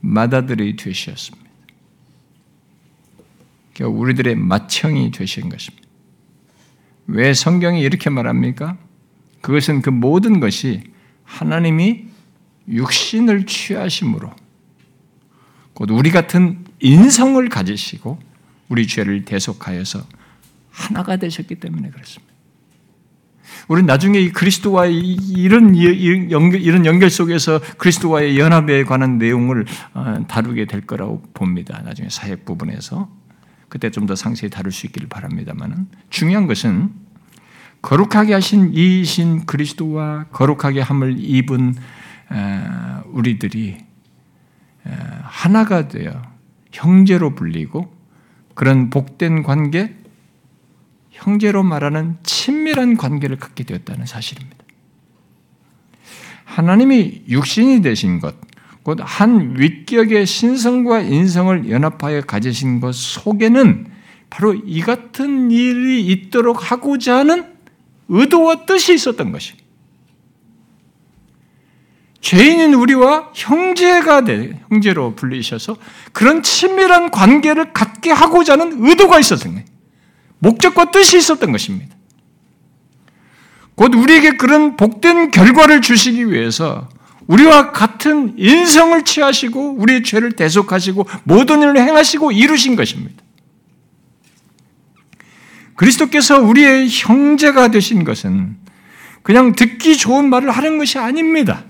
마다들이 0.00 0.74
되셨습니다. 0.74 1.43
우리들의 3.82 4.36
맏형이 4.36 5.10
되신 5.10 5.48
것입니다. 5.48 5.88
왜 7.06 7.34
성경이 7.34 7.80
이렇게 7.80 8.10
말합니까? 8.10 8.76
그것은 9.40 9.82
그 9.82 9.90
모든 9.90 10.40
것이 10.40 10.82
하나님이 11.24 12.04
육신을 12.68 13.46
취하심으로 13.46 14.32
곧 15.74 15.90
우리 15.90 16.10
같은 16.10 16.64
인성을 16.80 17.46
가지시고 17.48 18.18
우리 18.68 18.86
죄를 18.86 19.24
대속하여서 19.24 20.06
하나가 20.70 21.16
되셨기 21.16 21.56
때문에 21.56 21.90
그렇습니다. 21.90 22.32
우리는 23.68 23.86
나중에 23.86 24.18
이 24.20 24.32
그리스도와 24.32 24.86
이런 24.86 25.76
연결, 26.30 26.60
이런 26.60 26.86
연결 26.86 27.10
속에서 27.10 27.60
그리스도와의 27.78 28.38
연합에 28.38 28.84
관한 28.84 29.18
내용을 29.18 29.64
어, 29.94 30.24
다루게 30.28 30.66
될 30.66 30.82
거라고 30.82 31.22
봅니다. 31.34 31.80
나중에 31.82 32.08
사역 32.08 32.44
부분에서. 32.44 33.23
그때 33.74 33.90
좀 33.90 34.06
더 34.06 34.14
상세히 34.14 34.50
다룰 34.50 34.70
수 34.70 34.86
있기를 34.86 35.08
바랍니다만은 35.08 35.88
중요한 36.08 36.46
것은 36.46 36.92
거룩하게 37.82 38.32
하신 38.32 38.72
이신 38.72 39.46
그리스도와 39.46 40.26
거룩하게 40.30 40.80
함을 40.80 41.16
입은 41.18 41.74
우리들이 43.06 43.78
하나가 45.24 45.88
되어 45.88 46.22
형제로 46.70 47.34
불리고 47.34 47.92
그런 48.54 48.90
복된 48.90 49.42
관계, 49.42 49.96
형제로 51.10 51.64
말하는 51.64 52.18
친밀한 52.22 52.96
관계를 52.96 53.38
갖게 53.38 53.64
되었다는 53.64 54.06
사실입니다. 54.06 54.56
하나님이 56.44 57.24
육신이 57.28 57.82
되신 57.82 58.20
것, 58.20 58.36
곧한 58.84 59.58
윗격의 59.58 60.26
신성과 60.26 61.00
인성을 61.00 61.70
연합하여 61.70 62.20
가지신 62.22 62.80
것 62.80 62.94
속에는 62.94 63.86
바로 64.28 64.54
이 64.54 64.82
같은 64.82 65.50
일이 65.50 66.06
있도록 66.06 66.70
하고자 66.70 67.18
하는 67.18 67.46
의도와 68.08 68.66
뜻이 68.66 68.94
있었던 68.94 69.32
것이. 69.32 69.54
죄인인 72.20 72.74
우리와 72.74 73.30
형제가 73.34 74.24
돼, 74.24 74.60
형제로 74.68 75.14
불리셔서 75.14 75.76
그런 76.12 76.42
친밀한 76.42 77.10
관계를 77.10 77.72
갖게 77.72 78.10
하고자 78.10 78.54
하는 78.54 78.84
의도가 78.84 79.18
있었던 79.18 79.52
거예요. 79.52 79.66
목적과 80.38 80.90
뜻이 80.90 81.16
있었던 81.16 81.52
것입니다. 81.52 81.94
곧 83.74 83.94
우리에게 83.94 84.36
그런 84.36 84.76
복된 84.76 85.30
결과를 85.30 85.80
주시기 85.80 86.30
위해서 86.30 86.88
우리와 87.26 87.72
같은 87.72 88.34
인성을 88.36 89.02
취하시고 89.04 89.76
우리의 89.78 90.02
죄를 90.02 90.32
대속하시고 90.32 91.06
모든 91.24 91.62
일을 91.62 91.78
행하시고 91.78 92.32
이루신 92.32 92.76
것입니다. 92.76 93.22
그리스도께서 95.76 96.40
우리의 96.40 96.88
형제가 96.88 97.68
되신 97.68 98.04
것은 98.04 98.56
그냥 99.22 99.54
듣기 99.54 99.96
좋은 99.96 100.28
말을 100.28 100.50
하는 100.50 100.78
것이 100.78 100.98
아닙니다. 100.98 101.64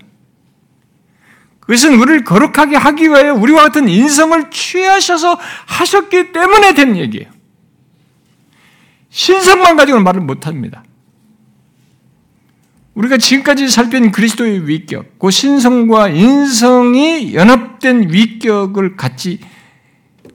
그것은 1.61 1.95
우리를 1.95 2.23
거룩하게 2.23 2.75
하기 2.75 3.09
위해 3.09 3.29
우리와 3.29 3.63
같은 3.63 3.89
인성을 3.89 4.51
취하셔서 4.51 5.39
하셨기 5.65 6.31
때문에 6.31 6.75
된 6.75 6.95
얘기예요. 6.95 7.27
신성만 9.09 9.75
가지고는 9.75 10.03
말을 10.03 10.21
못합니다. 10.21 10.83
우리가 12.95 13.17
지금까지 13.17 13.67
살핀 13.67 14.11
그리스도의 14.11 14.67
위격, 14.67 15.19
그 15.19 15.29
신성과 15.29 16.09
인성이 16.09 17.33
연합된 17.33 18.11
위격을 18.11 18.95
갖지 18.95 19.39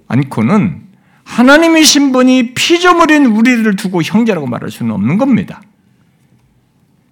않고는 0.09 0.83
하나님의 1.25 1.85
신분이 1.85 2.55
피조물인 2.55 3.27
우리를 3.27 3.77
두고 3.77 4.03
형제라고 4.03 4.47
말할 4.47 4.71
수는 4.71 4.93
없는 4.93 5.17
겁니다. 5.17 5.63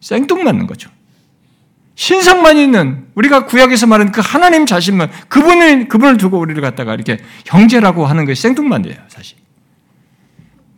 생뚱맞는 0.00 0.66
거죠. 0.66 0.90
신성만 1.94 2.58
있는 2.58 3.06
우리가 3.14 3.46
구약에서 3.46 3.86
말하는 3.86 4.12
그 4.12 4.20
하나님 4.22 4.66
자신만 4.66 5.10
그분을 5.28 5.88
그분을 5.88 6.16
두고 6.16 6.38
우리를 6.38 6.60
갖다가 6.60 6.94
이렇게 6.94 7.18
형제라고 7.46 8.06
하는 8.06 8.24
것이 8.24 8.40
생뚱맞아요, 8.42 8.94
사실. 9.08 9.38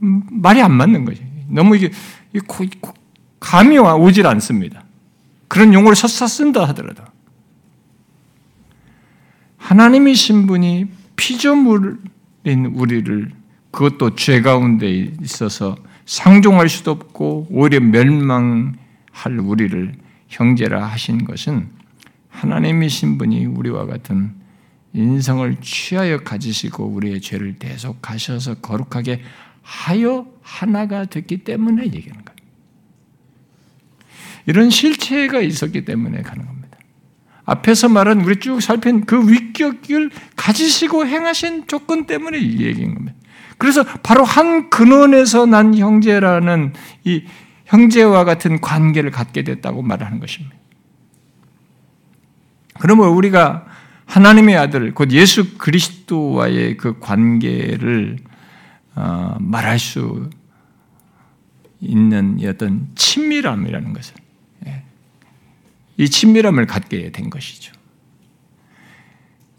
음, 0.03 0.23
말이 0.31 0.63
안 0.63 0.73
맞는 0.73 1.05
거죠. 1.05 1.23
너무 1.49 1.77
이게 1.77 1.91
감이 3.41 3.79
오질 3.79 4.27
않습니다. 4.27 4.85
그런 5.49 5.75
용어를 5.75 5.97
서사 5.97 6.27
쓴다 6.27 6.65
하더라도 6.69 7.03
하나님의 9.57 10.15
신분이 10.15 10.87
피조물인 11.17 11.99
우리를 12.75 13.33
그것도 13.71 14.15
죄 14.17 14.41
가운데 14.41 14.89
있어서 15.23 15.77
상종할 16.07 16.69
수도 16.69 16.91
없고 16.93 17.49
오히려 17.51 17.81
멸망할 17.81 19.39
우리를 19.41 19.95
형제라 20.29 20.87
하신 20.87 21.25
것은 21.25 21.69
하나님의 22.29 22.89
신분이 22.89 23.47
우리와 23.47 23.87
같은 23.87 24.35
인성을 24.93 25.57
취하여 25.61 26.19
가지시고 26.19 26.85
우리의 26.87 27.21
죄를 27.21 27.59
대속하셔서 27.59 28.55
거룩하게 28.57 29.23
하여 29.63 30.27
하나가 30.43 31.05
됐기 31.05 31.39
때문에 31.39 31.85
얘기하는 31.85 32.25
거예요. 32.25 32.40
이런 34.47 34.71
실체가 34.71 35.41
있었기 35.41 35.85
때문에 35.85 36.23
가는 36.23 36.47
겁니다. 36.47 36.79
앞에서 37.45 37.89
말한 37.89 38.21
우리 38.21 38.39
쭉 38.39 38.61
살핀 38.61 39.07
그 39.07 39.29
위격을 39.29 40.11
가지시고 40.37 41.07
행하신 41.07 41.67
조건 41.67 42.07
때문에 42.07 42.39
이 42.39 42.61
얘기인 42.61 42.95
겁니다. 42.95 43.17
그래서 43.59 43.85
바로 44.03 44.25
한 44.25 44.71
근원에서 44.71 45.47
난 45.47 45.77
형제라는 45.77 46.73
이 47.05 47.25
형제와 47.67 48.25
같은 48.25 48.61
관계를 48.61 49.11
갖게 49.11 49.45
됐다고 49.45 49.83
말하는 49.83 50.19
것입니다. 50.21 50.57
그러면 52.79 53.09
우리가 53.09 53.67
하나님의 54.07 54.57
아들, 54.57 54.93
곧 54.95 55.13
예수 55.13 55.57
그리스도와의 55.59 56.77
그 56.77 56.99
관계를 56.99 58.19
어, 58.97 59.37
말할 59.39 59.79
수 59.79 60.31
있는 61.81 62.39
어떤 62.45 62.89
친밀함이라는 62.95 63.93
것을 63.93 64.15
예. 64.19 64.20
이 66.01 66.09
친밀함을 66.09 66.67
갖게 66.67 67.13
된 67.13 67.29
것이죠. 67.29 67.75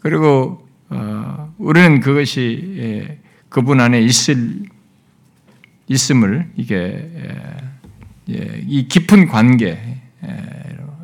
그리고 0.00 0.66
어, 0.88 1.54
우리는 1.56 2.00
그것이 2.00 2.74
예, 2.78 3.18
그분 3.48 3.80
안에 3.80 4.00
있을 4.02 4.64
있음을 5.86 6.50
이게 6.56 7.08
예, 8.28 8.64
이 8.66 8.88
깊은 8.88 9.28
관계 9.28 9.78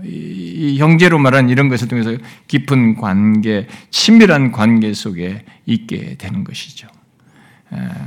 이 0.02 0.76
형제로 0.78 1.20
말한 1.20 1.50
이런 1.50 1.68
것을 1.68 1.86
통해서 1.86 2.16
깊은 2.48 2.96
관계, 2.96 3.68
친밀한 3.90 4.50
관계 4.50 4.92
속에 4.92 5.44
있게 5.66 6.16
되는 6.16 6.42
것이죠. 6.42 6.88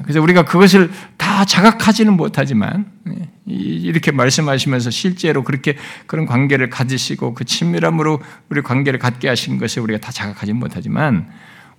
그래서 0.04 0.22
우리가 0.22 0.46
그것을 0.46 0.92
다 1.18 1.46
자각하지는 1.46 2.14
못하지만 2.14 2.86
예, 3.08 3.30
이렇게 3.54 4.12
말씀하시면서 4.12 4.90
실제로 4.90 5.44
그렇게 5.44 5.78
그런 6.08 6.26
관계를 6.26 6.70
가지시고 6.70 7.34
그 7.34 7.46
친밀함으로 7.46 8.20
우리 8.50 8.62
관계를 8.62 9.00
갖게 9.00 9.28
하신 9.28 9.60
것을 9.60 9.84
우리가 9.84 10.00
다 10.00 10.12
자각하지 10.12 10.54
못하지만 10.54 11.30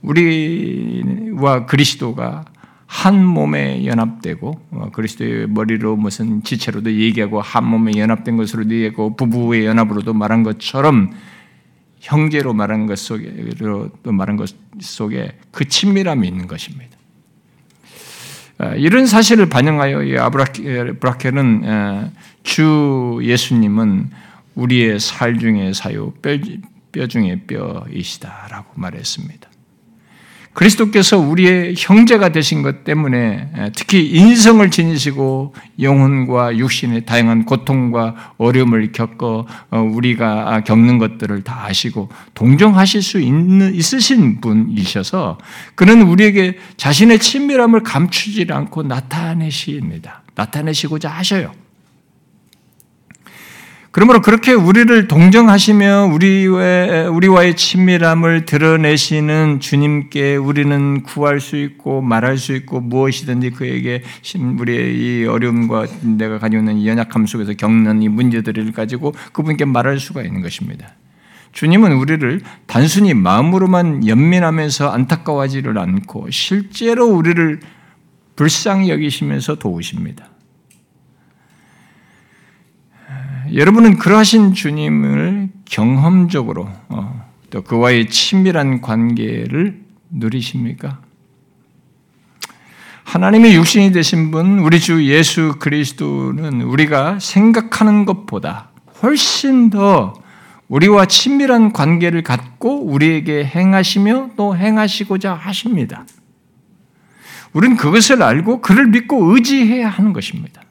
우리와 0.03 1.67
그리스도가 1.67 2.45
한 2.87 3.25
몸에 3.25 3.87
연합되고 3.87 4.61
어, 4.71 4.91
그리스도의 4.93 5.49
머리로 5.49 5.97
무슨 5.97 6.43
지체로도 6.43 6.93
얘기하고 6.93 7.41
한 7.41 7.65
몸에 7.65 7.93
연합된 7.97 8.37
것으로 8.37 8.65
얘기하고 8.71 9.17
부부의 9.17 9.65
연합으로도 9.65 10.13
말한 10.13 10.43
것처럼 10.43 11.11
형제로 12.01 12.53
말한 12.53 12.87
것 12.87 12.99
속에로 12.99 13.91
또 14.03 14.13
말한 14.13 14.37
것 14.37 14.55
속에 14.81 15.39
그 15.53 15.67
친밀함이 15.67 16.29
있는 16.29 16.47
것입니다. 16.47 16.92
어, 18.63 18.75
이런 18.77 19.07
사실을 19.07 19.49
반영하여 19.49 20.23
아브라켈은 20.23 21.63
어, 21.65 22.11
주 22.45 23.19
예수님은 23.23 24.11
우리의 24.55 25.01
살 25.01 25.39
중의 25.39 25.75
사유, 25.75 26.13
뼈, 26.23 26.39
뼈 26.93 27.07
중의 27.07 27.41
뼈이시다라고 27.47 28.73
말했습니다. 28.77 29.52
그리스도께서 30.53 31.19
우리의 31.19 31.75
형제가 31.79 32.29
되신 32.31 32.63
것 32.63 32.85
때문에 32.85 33.51
특히 33.75 34.07
인성을 34.11 34.71
지니시고 34.71 35.55
영혼과 35.81 36.57
육신의 36.57 37.07
다양한 37.07 37.45
고통과 37.45 38.35
어려움을 38.37 38.93
겪어 38.93 39.47
어, 39.71 39.79
우리가 39.79 40.63
겪는 40.65 40.99
것들을 40.99 41.43
다 41.43 41.65
아시고 41.67 42.11
동정하실 42.35 43.03
수 43.03 43.21
있는 43.21 43.75
있으신 43.75 44.41
분이셔서 44.41 45.39
그는 45.75 46.03
우리에게 46.03 46.59
자신의 46.77 47.19
친밀함을 47.19 47.83
감추지 47.83 48.47
않고 48.51 48.83
나타내십니다. 48.83 50.23
나타내시고자 50.35 51.09
하셔요. 51.09 51.53
그러므로 53.93 54.23
그렇게 54.23 54.55
우리를 54.55 55.07
동정하시며 55.07 56.13
우리의, 56.15 57.09
우리와의 57.09 57.57
친밀함을 57.57 58.47
드러내시는 58.47 59.61
주님께 59.61 60.37
우리는 60.37 61.03
구할 61.03 61.41
수 61.41 61.57
있고 61.57 62.01
말할 62.01 62.39
수 62.39 62.55
있고 62.55 62.81
무엇이든지 62.81 63.51
그에게 63.51 64.03
우리의 64.59 64.97
이 64.97 65.27
어려움과 65.27 65.87
내가 66.01 66.39
가지고 66.39 66.63
있는 66.63 66.79
이 66.79 66.89
연약함 66.89 67.27
속에서 67.27 67.53
겪는 67.53 68.03
이 68.03 68.09
문제들을 68.09 68.73
가지고 68.73 69.15
그분께 69.35 69.67
말할 69.67 70.01
수가 70.01 70.23
있는 70.23 70.41
것입니다. 70.41 70.95
주님은 71.53 71.93
우리를 71.93 72.41
단순히 72.67 73.13
마음으로만 73.13 74.09
연민하면서 74.09 74.89
안타까워하지를 74.89 75.77
않고 75.77 76.31
실제로 76.31 77.09
우리를 77.09 77.61
불쌍히 78.37 78.89
여기시면서 78.89 79.57
도우십니다. 79.57 80.32
여러분은 83.55 83.99
그러하신 83.99 84.55
주님을 84.55 85.51
경험적으로 85.67 86.71
어, 86.89 87.29
또 87.51 87.63
그와의 87.63 88.09
친밀한 88.09 88.81
관계를 88.81 89.83
누리십니까? 90.11 91.01
하나님의 93.05 93.55
육신이 93.57 93.93
되신 93.93 94.31
분, 94.31 94.61
우리 94.61 94.81
주 94.81 95.05
예수 95.07 95.57
그리스도는 95.59 96.63
우리가 96.63 97.19
생각하는 97.19 98.07
것보다 98.07 98.71
훨씬 99.03 99.69
더 99.69 100.15
우리와 100.69 101.05
친밀한 101.05 101.75
관계를 101.75 102.23
갖고 102.23 102.87
우리에게 102.87 103.45
행하시며 103.45 104.31
또 104.37 104.57
행하시고자 104.57 105.35
하십니다. 105.35 106.07
우리는 107.53 107.77
그것을 107.77 108.23
알고 108.23 108.63
그를 108.63 108.87
믿고 108.87 109.35
의지해야 109.35 109.91
하는 109.91 110.15
것입니다. 110.15 110.63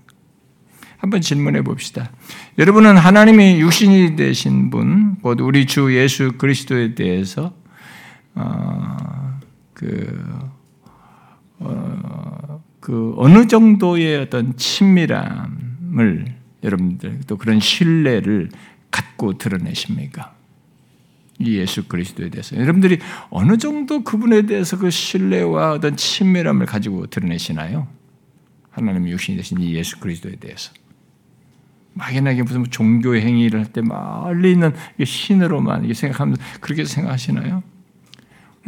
한번 1.02 1.20
질문해 1.20 1.64
봅시다. 1.64 2.12
여러분은 2.60 2.96
하나님이 2.96 3.60
육신이 3.60 4.16
되신 4.16 4.70
분, 4.70 5.16
곧 5.24 5.42
우리 5.42 5.66
주 5.66 5.98
예수 5.98 6.34
그리스도에 6.38 6.94
대해서 6.94 7.56
어, 8.36 9.40
그, 9.74 10.24
어, 11.58 12.64
그 12.80 13.16
어느 13.18 13.48
정도의 13.48 14.20
어떤 14.20 14.56
친밀함을 14.56 16.36
여러분들 16.64 17.22
또 17.26 17.36
그런 17.36 17.60
신뢰를 17.60 18.50
갖고 18.92 19.40
드러내십니까? 19.40 20.36
이 21.40 21.56
예수 21.56 21.88
그리스도에 21.88 22.30
대해서 22.30 22.56
여러분들이 22.56 23.00
어느 23.32 23.58
정도 23.58 24.04
그분에 24.04 24.44
대해서 24.44 24.78
그 24.78 24.92
신뢰와 24.92 25.72
어떤 25.72 25.98
친밀함을 25.98 26.68
가지고 26.68 27.08
드러내시나요? 27.08 27.88
하나님 28.70 29.10
육신이 29.10 29.38
되신 29.38 29.62
이 29.62 29.74
예수 29.74 30.00
그리스도에 30.00 30.36
대해서 30.36 30.72
막연하게 31.94 32.44
무슨 32.44 32.64
종교 32.70 33.16
행위를 33.16 33.60
할 33.60 33.72
때 33.74 33.82
멀리 33.82 34.52
있는 34.54 34.74
신으로만 35.04 35.94
생각하면서 35.94 36.42
그렇게 36.62 36.86
생각하시나요? 36.86 37.64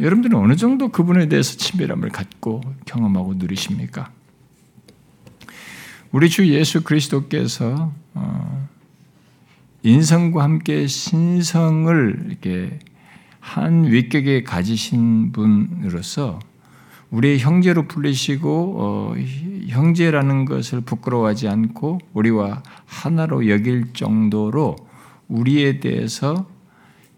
여러분들은 0.00 0.36
어느 0.36 0.56
정도 0.56 0.88
그분에 0.88 1.28
대해서 1.28 1.56
친밀함을 1.56 2.10
갖고 2.10 2.60
경험하고 2.84 3.34
누리십니까? 3.34 4.10
우리 6.10 6.28
주 6.28 6.48
예수 6.48 6.82
그리스도께서 6.82 7.92
어, 8.14 8.68
인성과 9.82 10.42
함께 10.42 10.86
신성을 10.86 12.26
이렇게 12.28 12.78
한 13.40 13.84
위격에 13.84 14.42
가지신 14.42 15.32
분으로서 15.32 16.38
우리의 17.14 17.38
형제로 17.38 17.86
불리시고 17.86 18.76
어, 18.76 19.14
형제라는 19.68 20.44
것을 20.46 20.80
부끄러워하지 20.80 21.48
않고 21.48 22.00
우리와 22.12 22.62
하나로 22.86 23.48
여길 23.48 23.92
정도로 23.92 24.74
우리에 25.28 25.78
대해서 25.78 26.48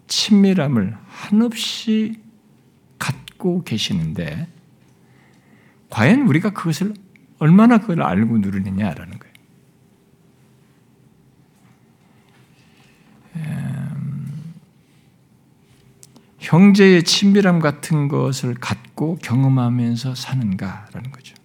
친밀함을 0.05 0.95
한없이 1.07 2.21
갖고 2.99 3.63
계시는데 3.63 4.47
과연 5.89 6.27
우리가 6.27 6.51
그것을 6.51 6.93
얼마나 7.39 7.79
그걸 7.79 8.03
알고 8.03 8.37
누리느냐라는 8.37 9.19
거예요. 9.19 9.27
형제의 16.39 17.03
친밀함 17.03 17.59
같은 17.59 18.07
것을 18.07 18.53
갖 18.53 18.86
고 18.97 19.15
경험하면서 19.21 20.15
사는가라는 20.15 21.11
거죠. 21.11 21.35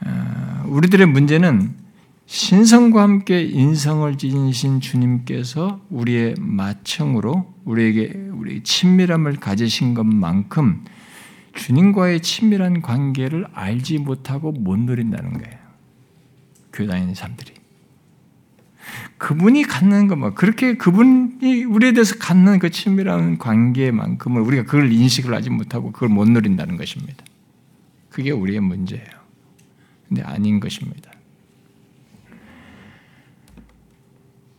어, 0.00 0.64
우리들의 0.66 1.06
문제는 1.06 1.76
신성과 2.24 3.02
함께 3.02 3.42
인성을 3.42 4.16
지니신 4.16 4.80
주님께서 4.80 5.82
우리의 5.90 6.36
마청으로 6.38 7.54
우리에게 7.66 8.30
우리 8.32 8.62
친밀함을 8.62 9.36
가지신 9.36 9.92
것만큼 9.92 10.86
주님과의 11.54 12.20
친밀한 12.20 12.80
관계를 12.80 13.46
알지 13.52 13.98
못하고 13.98 14.52
못 14.52 14.78
누린다는 14.78 15.34
거예요. 15.34 15.58
교회 16.72 16.86
다니는 16.86 17.14
사람들이. 17.14 17.55
그분이 19.18 19.62
갖는 19.64 20.08
것, 20.08 20.16
뭐, 20.16 20.34
그렇게 20.34 20.76
그분이 20.76 21.64
우리에 21.64 21.92
대해서 21.92 22.16
갖는 22.18 22.58
그 22.58 22.70
친밀한 22.70 23.38
관계만큼을 23.38 24.42
우리가 24.42 24.64
그걸 24.64 24.92
인식을 24.92 25.34
하지 25.34 25.48
못하고 25.50 25.92
그걸 25.92 26.10
못 26.10 26.28
누린다는 26.28 26.76
것입니다. 26.76 27.24
그게 28.10 28.30
우리의 28.30 28.60
문제예요. 28.60 29.06
근데 30.08 30.22
아닌 30.22 30.60
것입니다. 30.60 31.10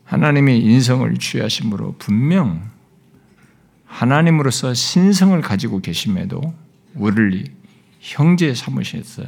하나님이 0.03 0.59
인성을 0.59 1.13
취하심으로 1.17 1.95
분명 1.99 2.69
하나님으로서 3.85 4.73
신성을 4.73 5.39
가지고 5.41 5.79
계심에도 5.79 6.53
우리를 6.95 7.45
형제 7.99 8.53
삼으셨어요. 8.53 9.27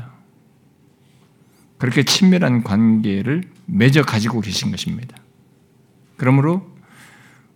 그렇게 1.77 2.03
친밀한 2.03 2.63
관계를 2.63 3.43
맺어 3.71 4.03
가지고 4.03 4.41
계신 4.41 4.71
것입니다. 4.71 5.15
그러므로 6.17 6.69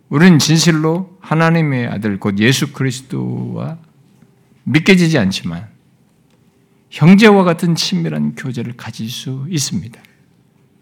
우리는 0.08 0.38
진실로 0.38 1.16
하나님의 1.20 1.88
아들 1.88 2.20
곧 2.20 2.38
예수 2.38 2.72
그리스도와 2.72 3.78
믿겨지지 4.64 5.18
않지만 5.18 5.68
형제와 6.90 7.42
같은 7.42 7.74
친밀한 7.74 8.34
교제를 8.34 8.76
가질 8.76 9.08
수 9.08 9.46
있습니다. 9.50 10.00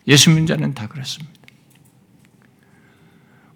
예수 0.09 0.31
민자는 0.31 0.75
다 0.75 0.87
그렇습니다. 0.87 1.33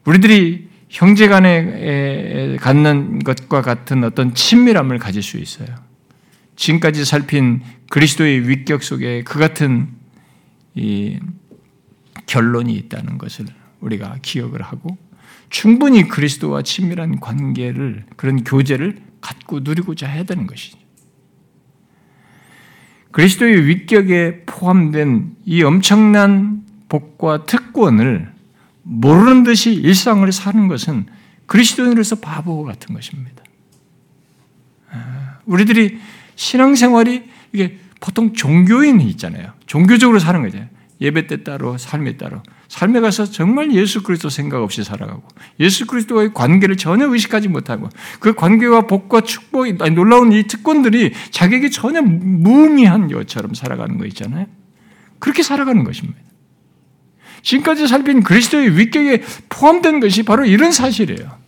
우리들이 0.05 0.68
형제 0.89 1.29
간에 1.29 2.57
갖는 2.61 3.18
것과 3.18 3.61
같은 3.61 4.05
어떤 4.05 4.35
친밀함을 4.35 4.99
가질 4.99 5.22
수 5.22 5.37
있어요. 5.37 5.68
지금까지 6.55 7.05
살핀 7.05 7.62
그리스도의 7.91 8.49
위격 8.49 8.83
속에 8.83 9.22
그 9.22 9.39
같은 9.39 9.89
이 10.74 11.18
결론이 12.27 12.74
있다는 12.74 13.18
것을 13.18 13.47
우리가 13.81 14.18
기억을 14.22 14.62
하고 14.62 14.99
충분히 15.49 16.09
그리스도와 16.09 16.62
친밀한 16.62 17.20
관계를 17.20 18.05
그런 18.16 18.45
교제를 18.45 19.01
갖고 19.20 19.61
누리고자 19.61 20.07
해야 20.07 20.24
되는 20.24 20.47
것이죠. 20.47 20.79
그리스도의 23.12 23.66
위격에 23.66 24.43
포함된 24.45 25.37
이 25.45 25.62
엄청난 25.62 26.64
복과 26.89 27.45
특권을 27.45 28.31
모르는 28.83 29.43
듯이 29.43 29.72
일상을 29.72 30.31
사는 30.31 30.68
것은 30.68 31.07
그리스도인으로서 31.47 32.16
바보 32.16 32.62
같은 32.64 32.95
것입니다. 32.95 33.43
아, 34.91 35.39
우리들이 35.47 35.99
신앙생활이 36.35 37.24
이게 37.53 37.79
보통 38.01 38.33
종교인이 38.35 39.09
있잖아요. 39.11 39.53
종교적으로 39.66 40.18
사는 40.18 40.43
거죠. 40.43 40.59
예배 41.01 41.27
때 41.27 41.45
따로, 41.45 41.77
삶에 41.77 42.17
따로. 42.17 42.43
삶에 42.69 43.01
가서 43.01 43.27
정말 43.27 43.73
예수 43.73 44.03
그리스도 44.03 44.31
생각 44.31 44.63
없이 44.63 44.83
살아가고, 44.83 45.23
예수 45.61 45.87
그리스도와의 45.87 46.33
관계를 46.33 46.77
전혀 46.77 47.07
의식하지 47.07 47.49
못하고, 47.49 47.89
그 48.19 48.35
관계와 48.35 48.83
복과 48.83 49.21
축복, 49.21 49.67
아니, 49.83 49.95
놀라운 49.95 50.33
이 50.33 50.45
특권들이 50.45 51.13
자기에게 51.31 51.71
전혀 51.71 52.01
무의미한 52.01 53.09
것처럼 53.09 53.55
살아가는 53.55 53.99
거 53.99 54.07
있잖아요. 54.07 54.47
그렇게 55.19 55.43
살아가는 55.43 55.85
것입니다. 55.85 56.19
지금까지 57.43 57.87
살핀 57.87 58.23
그리스도의 58.23 58.77
위격에 58.77 59.23
포함된 59.49 60.01
것이 60.01 60.25
바로 60.25 60.45
이런 60.45 60.73
사실이에요. 60.73 61.39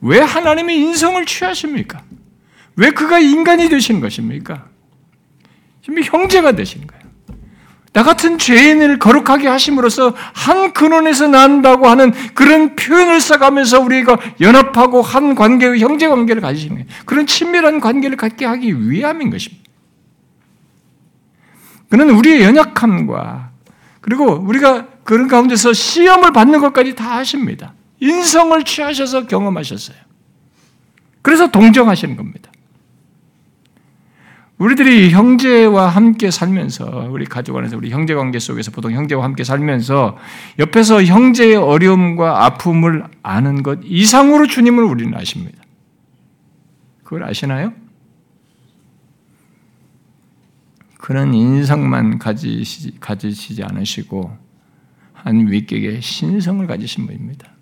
왜 0.00 0.20
하나님의 0.20 0.78
인성을 0.80 1.24
취하십니까? 1.26 2.02
왜 2.76 2.90
그가 2.90 3.18
인간이 3.18 3.68
되신 3.68 4.00
것입니까? 4.00 4.68
지금 5.82 6.02
형제가 6.02 6.52
되신 6.52 6.86
거예요. 6.86 6.95
나 7.96 8.02
같은 8.02 8.36
죄인을 8.36 8.98
거룩하게 8.98 9.48
하심으로써 9.48 10.12
한 10.34 10.74
근원에서 10.74 11.28
난다고 11.28 11.88
하는 11.88 12.12
그런 12.34 12.76
표현을 12.76 13.22
써가면서 13.22 13.80
우리가 13.80 14.18
연합하고 14.38 15.00
한 15.00 15.34
관계의 15.34 15.80
형제 15.80 16.06
관계를 16.06 16.42
가지시는 16.42 16.76
거예요. 16.76 16.88
그런 17.06 17.26
친밀한 17.26 17.80
관계를 17.80 18.18
갖게 18.18 18.44
하기 18.44 18.90
위함인 18.90 19.30
것입니다. 19.30 19.64
그는 21.88 22.10
우리의 22.10 22.42
연약함과 22.42 23.52
그리고 24.02 24.30
우리가 24.40 24.88
그런 25.02 25.26
가운데서 25.26 25.72
시험을 25.72 26.34
받는 26.34 26.60
것까지 26.60 26.94
다 26.94 27.16
하십니다. 27.16 27.72
인성을 28.00 28.62
취하셔서 28.64 29.26
경험하셨어요. 29.26 29.96
그래서 31.22 31.46
동정하시는 31.46 32.14
겁니다. 32.18 32.50
우리들이 34.58 35.10
형제와 35.10 35.88
함께 35.88 36.30
살면서 36.30 37.08
우리 37.10 37.26
가족 37.26 37.56
안에서 37.58 37.76
우리 37.76 37.90
형제 37.90 38.14
관계 38.14 38.38
속에서 38.38 38.70
보통 38.70 38.92
형제와 38.92 39.22
함께 39.22 39.44
살면서 39.44 40.16
옆에서 40.58 41.04
형제의 41.04 41.56
어려움과 41.56 42.44
아픔을 42.46 43.04
아는 43.22 43.62
것 43.62 43.80
이상으로 43.84 44.46
주님을 44.46 44.82
우리는 44.82 45.14
아십니다. 45.14 45.62
그걸 47.04 47.24
아시나요? 47.24 47.72
그런 50.98 51.34
인성만 51.34 52.18
가지시지, 52.18 52.98
가지시지 52.98 53.62
않으시고 53.62 54.36
한 55.12 55.48
위격의 55.52 56.00
신성을 56.00 56.66
가지신 56.66 57.06
분입니다. 57.06 57.55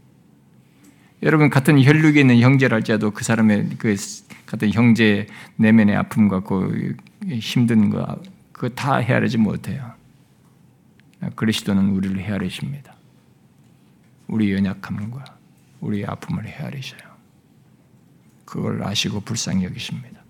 여러분 1.24 1.48
같은 1.48 1.82
혈육에 1.82 2.20
있는 2.20 2.40
형제랄지라도 2.40 3.12
그 3.12 3.24
사람의 3.24 3.70
그 3.78 3.96
같은 4.44 4.70
형제 4.70 5.26
내면의 5.56 5.96
아픔과 5.96 6.40
그 6.40 6.96
힘든 7.26 7.88
거 7.88 8.20
그거 8.52 8.68
다 8.68 8.96
헤아리지 8.96 9.38
못해요. 9.38 9.92
그리스도는 11.34 11.88
우리를 11.90 12.20
헤아리십니다. 12.20 12.94
우리 14.28 14.52
연약함과 14.52 15.24
우리 15.80 16.04
아픔을 16.04 16.46
헤아리셔요. 16.46 17.00
그걸 18.44 18.82
아시고 18.82 19.20
불쌍히 19.20 19.64
여기십니다. 19.64 20.20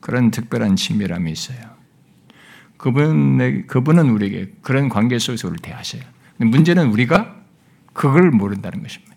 그런 0.00 0.30
특별한 0.30 0.76
친밀함이 0.76 1.30
있어요. 1.30 1.58
그분 2.78 3.66
그분은 3.66 4.08
우리에게 4.08 4.54
그런 4.62 4.88
관계 4.88 5.18
속에서 5.18 5.48
우리를 5.48 5.60
대하셔요. 5.60 6.02
문제는 6.38 6.88
우리가 6.88 7.37
그걸 7.98 8.30
모른다는 8.30 8.80
것입니다. 8.80 9.16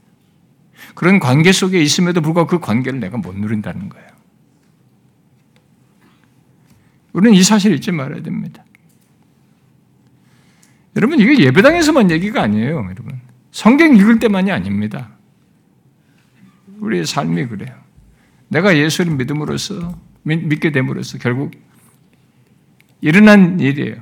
그런 0.96 1.20
관계 1.20 1.52
속에 1.52 1.80
있음에도 1.80 2.20
불구하고 2.20 2.50
그 2.50 2.60
관계를 2.60 3.00
내가 3.00 3.16
못 3.16 3.38
누린다는 3.38 3.90
거예요. 3.90 4.08
우리는 7.14 7.38
이 7.38 7.44
사실을 7.44 7.76
잊지 7.76 7.92
말아야 7.92 8.24
됩니다. 8.24 8.66
여러분, 10.96 11.20
이게 11.20 11.44
예배당에서만 11.44 12.10
얘기가 12.10 12.42
아니에요, 12.42 12.78
여러분. 12.78 13.22
성경 13.52 13.96
읽을 13.96 14.18
때만이 14.18 14.52
아닙니다. 14.52 15.12
우리의 16.80 17.06
삶이 17.06 17.50
그래요. 17.50 17.76
내가 18.48 18.76
예수를 18.76 19.14
믿음으로써, 19.14 19.96
믿게 20.24 20.72
됨으로써 20.72 21.20
결국 21.20 21.52
일어난 23.00 23.60
일이에요. 23.60 23.98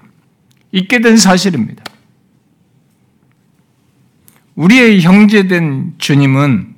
있게 0.72 1.02
된 1.02 1.18
사실입니다. 1.18 1.84
우리의 4.60 5.00
형제된 5.00 5.94
주님은 6.00 6.76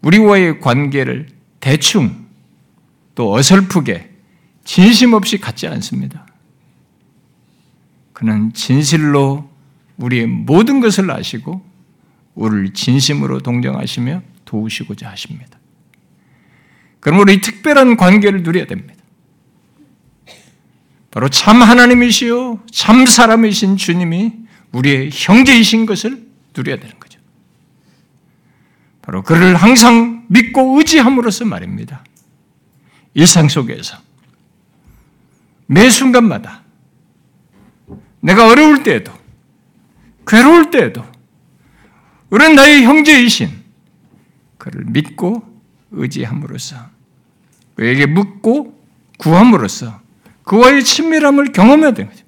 우리와의 0.00 0.58
관계를 0.58 1.28
대충 1.60 2.26
또 3.14 3.32
어설프게 3.32 4.10
진심 4.64 5.12
없이 5.12 5.38
갖지 5.38 5.68
않습니다. 5.68 6.26
그는 8.12 8.52
진실로 8.52 9.48
우리의 9.96 10.26
모든 10.26 10.80
것을 10.80 11.08
아시고 11.08 11.64
우리를 12.34 12.72
진심으로 12.74 13.38
동정하시며 13.38 14.22
도우시고자 14.44 15.08
하십니다. 15.08 15.56
그러므로 16.98 17.30
이 17.30 17.40
특별한 17.40 17.96
관계를 17.96 18.42
누려야 18.42 18.66
됩니다. 18.66 18.94
바로 21.12 21.28
참 21.28 21.62
하나님이시요, 21.62 22.64
참 22.72 23.06
사람이신 23.06 23.76
주님이 23.76 24.41
우리의 24.72 25.10
형제이신 25.12 25.86
것을 25.86 26.26
누려야 26.56 26.76
되는 26.76 26.98
거죠. 26.98 27.18
바로 29.02 29.22
그를 29.22 29.56
항상 29.56 30.24
믿고 30.28 30.78
의지함으로써 30.78 31.44
말입니다. 31.44 32.04
일상 33.14 33.48
속에서 33.48 33.98
매 35.66 35.90
순간마다 35.90 36.62
내가 38.20 38.48
어려울 38.48 38.82
때에도 38.82 39.12
괴로울 40.26 40.70
때에도 40.70 41.04
우리는 42.30 42.54
나의 42.54 42.84
형제이신 42.84 43.50
그를 44.56 44.84
믿고 44.86 45.42
의지함으로써 45.90 46.76
그에게 47.74 48.06
묻고 48.06 48.80
구함으로써 49.18 50.00
그와의 50.44 50.84
친밀함을 50.84 51.52
경험해야 51.52 51.92
되는 51.92 52.10
거죠. 52.10 52.24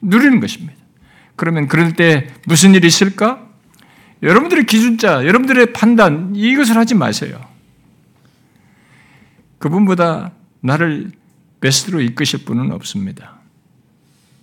누리는 0.00 0.40
것입니다. 0.40 0.79
그러면 1.40 1.68
그럴 1.68 1.94
때 1.94 2.28
무슨 2.46 2.74
일이 2.74 2.86
있을까? 2.86 3.48
여러분들의 4.22 4.66
기준자, 4.66 5.24
여러분들의 5.24 5.72
판단, 5.72 6.36
이것을 6.36 6.76
하지 6.76 6.94
마세요. 6.94 7.40
그분보다 9.56 10.32
나를 10.60 11.10
베스트로 11.62 12.02
이끄실 12.02 12.44
분은 12.44 12.70
없습니다. 12.72 13.38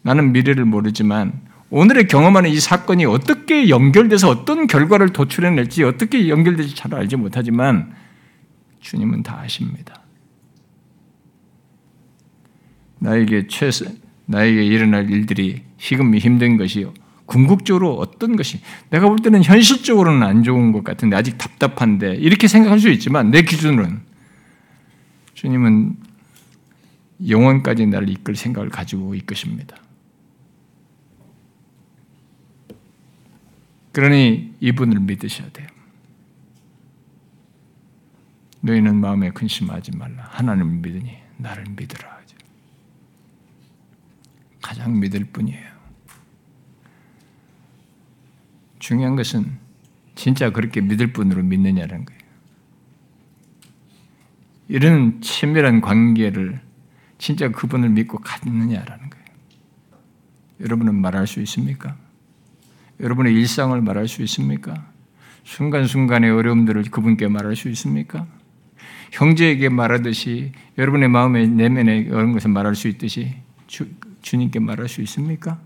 나는 0.01 0.31
미래를 0.31 0.65
모르지만 0.65 1.39
오늘의 1.69 2.07
경험하는 2.07 2.49
이 2.49 2.59
사건이 2.59 3.05
어떻게 3.05 3.69
연결돼서 3.69 4.27
어떤 4.29 4.65
결과를 4.65 5.09
도출해낼지 5.09 5.83
어떻게 5.83 6.29
연결될지 6.29 6.73
잘 6.73 6.95
알지 6.95 7.15
못하지만 7.15 7.93
주님은 8.79 9.21
다 9.21 9.37
아십니다. 9.41 10.01
나에게 12.97 13.45
최소, 13.47 13.85
나에게 14.28 14.63
일어날 14.63 15.09
일들이 15.09 15.63
지금 15.78 16.15
힘든 16.15 16.57
것이요. 16.57 16.93
궁극적으로 17.25 17.95
어떤 17.95 18.36
것이 18.36 18.61
내가 18.89 19.09
볼 19.09 19.17
때는 19.17 19.43
현실적으로는 19.43 20.23
안 20.23 20.43
좋은 20.43 20.71
것 20.71 20.84
같은데 20.84 21.15
아직 21.15 21.38
답답한데 21.38 22.15
이렇게 22.15 22.47
생각할 22.47 22.80
수 22.80 22.89
있지만 22.89 23.32
내 23.32 23.41
기준으로는 23.41 24.01
주님은 25.34 25.97
영원까지 27.28 27.88
나를 27.88 28.09
이끌 28.09 28.36
생각을 28.36 28.69
가지고 28.69 29.15
이끄십니다. 29.15 29.75
그러니 33.91 34.53
이분을 34.59 34.99
믿으셔야 34.99 35.49
돼요. 35.49 35.67
너희는 38.61 38.95
마음에 38.95 39.32
근심하지 39.32 39.97
말라. 39.97 40.28
하나님을 40.30 40.78
믿으니 40.78 41.17
나를 41.38 41.65
믿으라. 41.75 42.17
하죠. 42.17 42.36
가장 44.68 44.99
믿을 44.99 45.24
뿐이에요. 45.32 45.65
중요한 48.80 49.15
것은 49.15 49.57
진짜 50.13 50.49
그렇게 50.49 50.82
믿을 50.82 51.13
뿐으로 51.13 51.41
믿느냐는 51.41 52.03
거예요. 52.03 52.22
이런 54.68 55.22
친밀한 55.22 55.80
관계를 55.80 56.59
진짜 57.18 57.47
그분을 57.47 57.88
믿고 57.91 58.18
갖느냐라는 58.18 59.09
거예요. 59.09 59.26
여러분은 60.59 60.95
말할 60.95 61.28
수 61.28 61.39
있습니까? 61.43 61.95
여러분의 62.99 63.34
일상을 63.36 63.82
말할 63.82 64.09
수 64.09 64.22
있습니까? 64.24 64.91
순간순간의 65.45 66.30
어려움들을 66.30 66.84
그분께 66.91 67.30
말할 67.30 67.55
수 67.55 67.70
있습니까? 67.70 68.28
형제에게 69.13 69.70
말하듯이 69.70 70.51
여러분의 70.78 71.07
마음의 71.07 71.47
내면에 71.47 72.03
그런 72.03 72.34
것을 72.34 72.51
말할 72.51 72.76
수 72.76 72.89
있듯이 72.89 73.38
주, 73.68 73.88
주님께 74.28 74.59
말할 74.59 74.89
수 74.89 75.01
있습니까? 75.03 75.57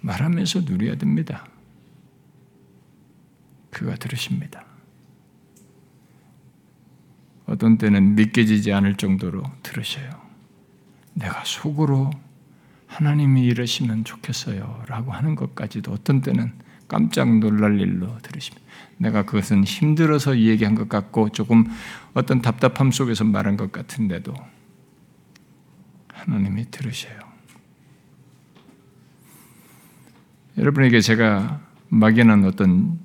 말하면서 0.00 0.62
누려야 0.62 0.96
됩니다. 0.96 1.46
그가 3.70 3.96
들으십니다. 3.96 4.64
어떤 7.44 7.76
때는 7.76 8.14
믿겨지지 8.14 8.72
않을 8.72 8.96
정도로 8.96 9.42
들으셔요. 9.62 10.10
내가 11.12 11.44
속으로 11.44 12.10
하나님이 12.86 13.44
이러시면 13.44 14.04
좋겠어요. 14.04 14.84
라고 14.86 15.12
하는 15.12 15.34
것까지도 15.34 15.92
어떤 15.92 16.22
때는 16.22 16.52
깜짝 16.86 17.38
놀랄 17.40 17.78
일로 17.78 18.16
들으십니다. 18.22 18.66
내가 18.96 19.26
그것은 19.26 19.64
힘들어서 19.64 20.38
얘기한 20.38 20.74
것 20.74 20.88
같고 20.88 21.28
조금 21.28 21.66
어떤 22.14 22.40
답답함 22.40 22.90
속에서 22.90 23.24
말한 23.24 23.58
것 23.58 23.70
같은데도 23.70 24.32
하나님이 26.28 26.70
들으셔요. 26.70 27.18
여러분에게 30.58 31.00
제가 31.00 31.60
막연한 31.88 32.44
어떤 32.44 32.98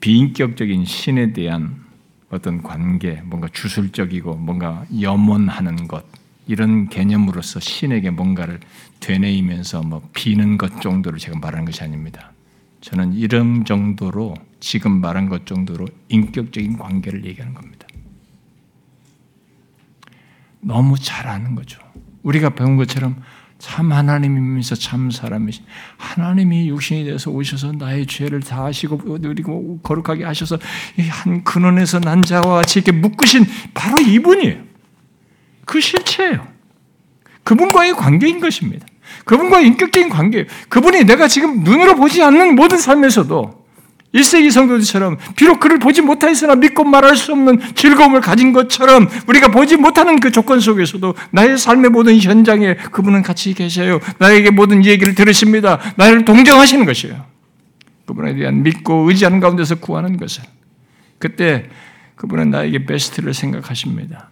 비인격적인 0.00 0.84
신에 0.84 1.32
대한 1.32 1.82
어떤 2.28 2.62
관계, 2.62 3.22
뭔가 3.22 3.48
주술적이고 3.48 4.34
뭔가 4.34 4.84
염원하는 5.00 5.88
것, 5.88 6.04
이런 6.46 6.88
개념으로서 6.88 7.60
신에게 7.60 8.10
뭔가를 8.10 8.60
되뇌이면서 9.00 9.82
뭐 9.82 10.06
비는 10.12 10.58
것 10.58 10.82
정도를 10.82 11.18
제가 11.18 11.38
말하는 11.38 11.64
것이 11.64 11.82
아닙니다. 11.82 12.32
저는 12.82 13.14
이런 13.14 13.64
정도로 13.64 14.34
지금 14.60 15.00
말한 15.00 15.30
것 15.30 15.46
정도로 15.46 15.86
인격적인 16.10 16.76
관계를 16.76 17.24
얘기하는 17.24 17.54
겁니다. 17.54 17.86
너무 20.60 20.98
잘 20.98 21.28
아는 21.28 21.54
거죠. 21.54 21.83
우리가 22.24 22.50
배운 22.50 22.76
것처럼 22.76 23.22
참 23.58 23.92
하나님이면서 23.92 24.74
참 24.74 25.10
사람이신 25.10 25.64
하나님이 25.96 26.68
육신이 26.68 27.04
돼서 27.04 27.30
오셔서 27.30 27.72
나의 27.72 28.06
죄를 28.06 28.40
다 28.40 28.64
하시고 28.64 28.98
그리고 28.98 29.78
거룩하게 29.82 30.24
하셔서 30.24 30.58
한 31.08 31.44
근원에서 31.44 32.00
난 32.00 32.22
자와 32.22 32.56
같이 32.56 32.80
이렇게 32.80 32.92
묶으신 32.92 33.46
바로 33.72 33.96
이분이에요. 34.02 34.62
그 35.64 35.80
실체예요. 35.80 36.46
그분과의 37.44 37.94
관계인 37.94 38.40
것입니다. 38.40 38.86
그분과의 39.24 39.66
인격적인 39.68 40.08
관계. 40.08 40.46
그분이 40.68 41.04
내가 41.04 41.28
지금 41.28 41.62
눈으로 41.62 41.94
보지 41.94 42.22
않는 42.22 42.56
모든 42.56 42.78
삶에서도 42.78 43.63
1세기 44.14 44.50
성도들처럼 44.50 45.18
비록 45.34 45.58
그를 45.58 45.78
보지 45.78 46.00
못하였으나 46.00 46.54
믿고 46.54 46.84
말할 46.84 47.16
수 47.16 47.32
없는 47.32 47.74
즐거움을 47.74 48.20
가진 48.20 48.52
것처럼 48.52 49.08
우리가 49.26 49.48
보지 49.48 49.76
못하는 49.76 50.20
그 50.20 50.30
조건 50.30 50.60
속에서도 50.60 51.14
나의 51.32 51.58
삶의 51.58 51.90
모든 51.90 52.18
현장에 52.20 52.76
그분은 52.76 53.22
같이 53.22 53.52
계셔요. 53.54 53.98
나에게 54.18 54.50
모든 54.50 54.84
얘기를 54.84 55.14
들으십니다. 55.14 55.80
나를 55.96 56.24
동정하시는 56.24 56.86
것이에요. 56.86 57.24
그분에 58.06 58.34
대한 58.34 58.62
믿고 58.62 59.08
의지하는 59.08 59.40
가운데서 59.40 59.76
구하는 59.76 60.16
것을. 60.16 60.44
그때 61.18 61.68
그분은 62.14 62.50
나에게 62.50 62.86
베스트를 62.86 63.34
생각하십니다. 63.34 64.30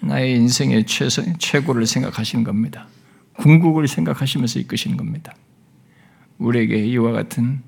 나의 0.00 0.36
인생의 0.36 0.84
최선, 0.86 1.34
최고를 1.38 1.86
생각하시는 1.86 2.44
겁니다. 2.44 2.86
궁극을 3.38 3.88
생각하시면서 3.88 4.60
이끄시는 4.60 4.96
겁니다. 4.96 5.34
우리에게 6.38 6.76
이와 6.86 7.12
같은 7.12 7.62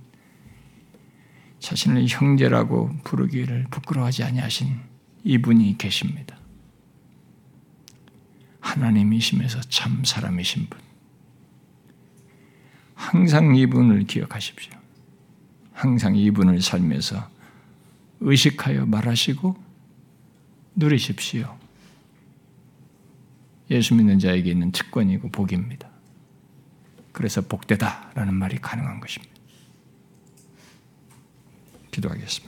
자신을 1.60 2.06
형제라고 2.08 2.90
부르기를 3.04 3.66
부끄러워하지 3.70 4.24
아니하신 4.24 4.80
이분이 5.24 5.76
계십니다. 5.78 6.38
하나님이시면서 8.60 9.60
참 9.62 10.04
사람이신 10.04 10.66
분. 10.68 10.80
항상 12.94 13.54
이분을 13.54 14.04
기억하십시오. 14.04 14.72
항상 15.72 16.16
이분을 16.16 16.60
살면서 16.60 17.28
의식하여 18.20 18.86
말하시고 18.86 19.56
누리십시오. 20.74 21.56
예수 23.70 23.94
믿는 23.94 24.18
자에게 24.18 24.50
있는 24.50 24.72
특권이고 24.72 25.30
복입니다. 25.30 25.88
그래서 27.12 27.40
복되다라는 27.40 28.34
말이 28.34 28.58
가능한 28.58 29.00
것입니다. 29.00 29.27
기도하겠습니다. 31.98 32.47